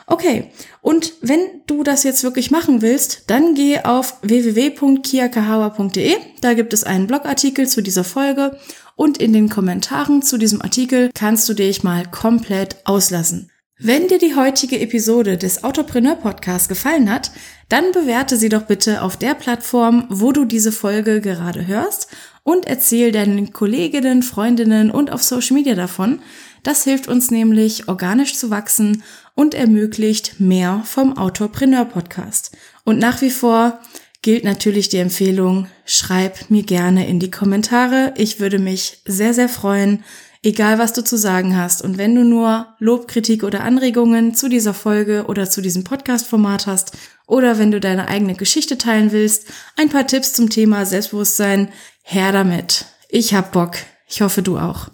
Okay, 0.06 0.50
und 0.82 1.14
wenn 1.22 1.62
du 1.66 1.82
das 1.84 2.02
jetzt 2.02 2.22
wirklich 2.24 2.50
machen 2.50 2.82
willst, 2.82 3.30
dann 3.30 3.54
geh 3.54 3.78
auf 3.78 4.18
www.kiakahawa.de. 4.22 6.16
Da 6.40 6.54
gibt 6.54 6.74
es 6.74 6.84
einen 6.84 7.06
Blogartikel 7.06 7.68
zu 7.68 7.82
dieser 7.82 8.04
Folge 8.04 8.58
und 8.96 9.18
in 9.18 9.32
den 9.32 9.48
Kommentaren 9.48 10.20
zu 10.22 10.38
diesem 10.38 10.60
Artikel 10.60 11.10
kannst 11.14 11.48
du 11.48 11.54
dich 11.54 11.82
mal 11.82 12.04
komplett 12.10 12.76
auslassen. 12.84 13.51
Wenn 13.84 14.06
dir 14.06 14.18
die 14.18 14.36
heutige 14.36 14.78
Episode 14.78 15.36
des 15.36 15.64
Autopreneur 15.64 16.14
Podcasts 16.14 16.68
gefallen 16.68 17.10
hat, 17.10 17.32
dann 17.68 17.90
bewerte 17.90 18.36
sie 18.36 18.48
doch 18.48 18.62
bitte 18.62 19.02
auf 19.02 19.16
der 19.16 19.34
Plattform, 19.34 20.06
wo 20.08 20.30
du 20.30 20.44
diese 20.44 20.70
Folge 20.70 21.20
gerade 21.20 21.66
hörst 21.66 22.06
und 22.44 22.68
erzähl 22.68 23.10
deinen 23.10 23.52
Kolleginnen, 23.52 24.22
Freundinnen 24.22 24.92
und 24.92 25.10
auf 25.10 25.24
Social 25.24 25.56
Media 25.56 25.74
davon. 25.74 26.20
Das 26.62 26.84
hilft 26.84 27.08
uns 27.08 27.32
nämlich, 27.32 27.88
organisch 27.88 28.36
zu 28.36 28.50
wachsen 28.50 29.02
und 29.34 29.52
ermöglicht 29.52 30.38
mehr 30.38 30.82
vom 30.84 31.18
Autopreneur 31.18 31.84
Podcast. 31.84 32.56
Und 32.84 33.00
nach 33.00 33.20
wie 33.20 33.30
vor 33.30 33.80
gilt 34.22 34.44
natürlich 34.44 34.90
die 34.90 34.98
Empfehlung, 34.98 35.66
schreib 35.84 36.50
mir 36.52 36.62
gerne 36.62 37.08
in 37.08 37.18
die 37.18 37.32
Kommentare. 37.32 38.14
Ich 38.16 38.38
würde 38.38 38.60
mich 38.60 39.02
sehr, 39.06 39.34
sehr 39.34 39.48
freuen, 39.48 40.04
egal 40.42 40.78
was 40.78 40.92
du 40.92 41.02
zu 41.04 41.16
sagen 41.16 41.56
hast. 41.56 41.82
Und 41.82 41.98
wenn 41.98 42.14
du 42.14 42.24
nur 42.24 42.74
Lob, 42.78 43.08
Kritik 43.08 43.44
oder 43.44 43.62
Anregungen 43.62 44.34
zu 44.34 44.48
dieser 44.48 44.74
Folge 44.74 45.26
oder 45.26 45.48
zu 45.48 45.62
diesem 45.62 45.84
Podcast-Format 45.84 46.66
hast, 46.66 46.92
oder 47.26 47.58
wenn 47.58 47.70
du 47.70 47.80
deine 47.80 48.08
eigene 48.08 48.34
Geschichte 48.34 48.76
teilen 48.76 49.12
willst, 49.12 49.46
ein 49.76 49.88
paar 49.88 50.06
Tipps 50.06 50.32
zum 50.32 50.50
Thema 50.50 50.84
Selbstbewusstsein, 50.84 51.68
her 52.02 52.32
damit. 52.32 52.86
Ich 53.08 53.34
hab 53.34 53.52
Bock. 53.52 53.76
Ich 54.08 54.20
hoffe, 54.20 54.42
du 54.42 54.58
auch. 54.58 54.88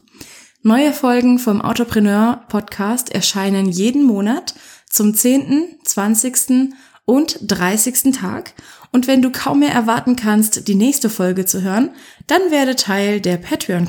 Neue 0.63 0.93
Folgen 0.93 1.39
vom 1.39 1.63
Autopreneur 1.63 2.45
Podcast 2.49 3.11
erscheinen 3.11 3.67
jeden 3.67 4.05
Monat 4.05 4.55
zum 4.91 5.15
10., 5.15 5.79
20. 5.85 6.73
und 7.09 7.39
30. 7.41 8.13
Tag. 8.13 8.53
Und 8.93 9.07
wenn 9.07 9.23
du 9.23 9.33
kaum 9.33 9.61
mehr 9.61 9.73
erwarten 9.73 10.15
kannst, 10.15 10.69
die 10.69 10.75
nächste 10.75 11.09
Folge 11.09 11.47
zu 11.47 11.63
hören, 11.63 11.91
dann 12.27 12.51
werde 12.51 12.77
Teil 12.77 13.23
der 13.23 13.39
Patreon 13.39 13.89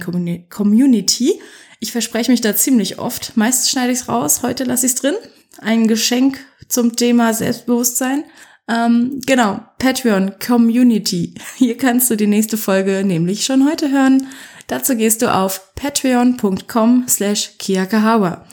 Community. 0.50 1.42
Ich 1.82 1.92
verspreche 1.92 2.32
mich 2.32 2.40
da 2.40 2.56
ziemlich 2.56 2.98
oft. 2.98 3.36
Meistens 3.36 3.72
schneide 3.72 3.92
ich 3.92 4.00
es 4.00 4.08
raus, 4.08 4.42
heute 4.42 4.64
lasse 4.64 4.86
ich 4.86 4.94
es 4.94 5.02
drin. 5.02 5.16
Ein 5.58 5.90
Geschenk 5.90 6.40
zum 6.70 6.96
Thema 6.96 7.34
Selbstbewusstsein. 7.34 8.24
Ähm, 8.70 9.20
genau, 9.26 9.60
Patreon 9.80 10.36
Community. 10.40 11.34
Hier 11.58 11.76
kannst 11.76 12.10
du 12.10 12.16
die 12.16 12.28
nächste 12.28 12.56
Folge 12.56 13.04
nämlich 13.04 13.44
schon 13.44 13.70
heute 13.70 13.92
hören. 13.92 14.28
Dazu 14.68 14.96
gehst 14.96 15.22
du 15.22 15.34
auf 15.34 15.76
patreon.com 15.76 17.04
slash 17.10 17.58
kiakahawa. 17.58 18.46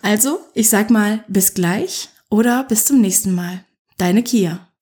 Also, 0.00 0.38
ich 0.54 0.70
sag 0.70 0.88
mal 0.88 1.24
bis 1.28 1.52
gleich 1.52 2.08
oder 2.30 2.64
bis 2.64 2.86
zum 2.86 3.02
nächsten 3.02 3.34
Mal. 3.34 3.64
Deine 3.96 4.22
Kia. 4.22 4.73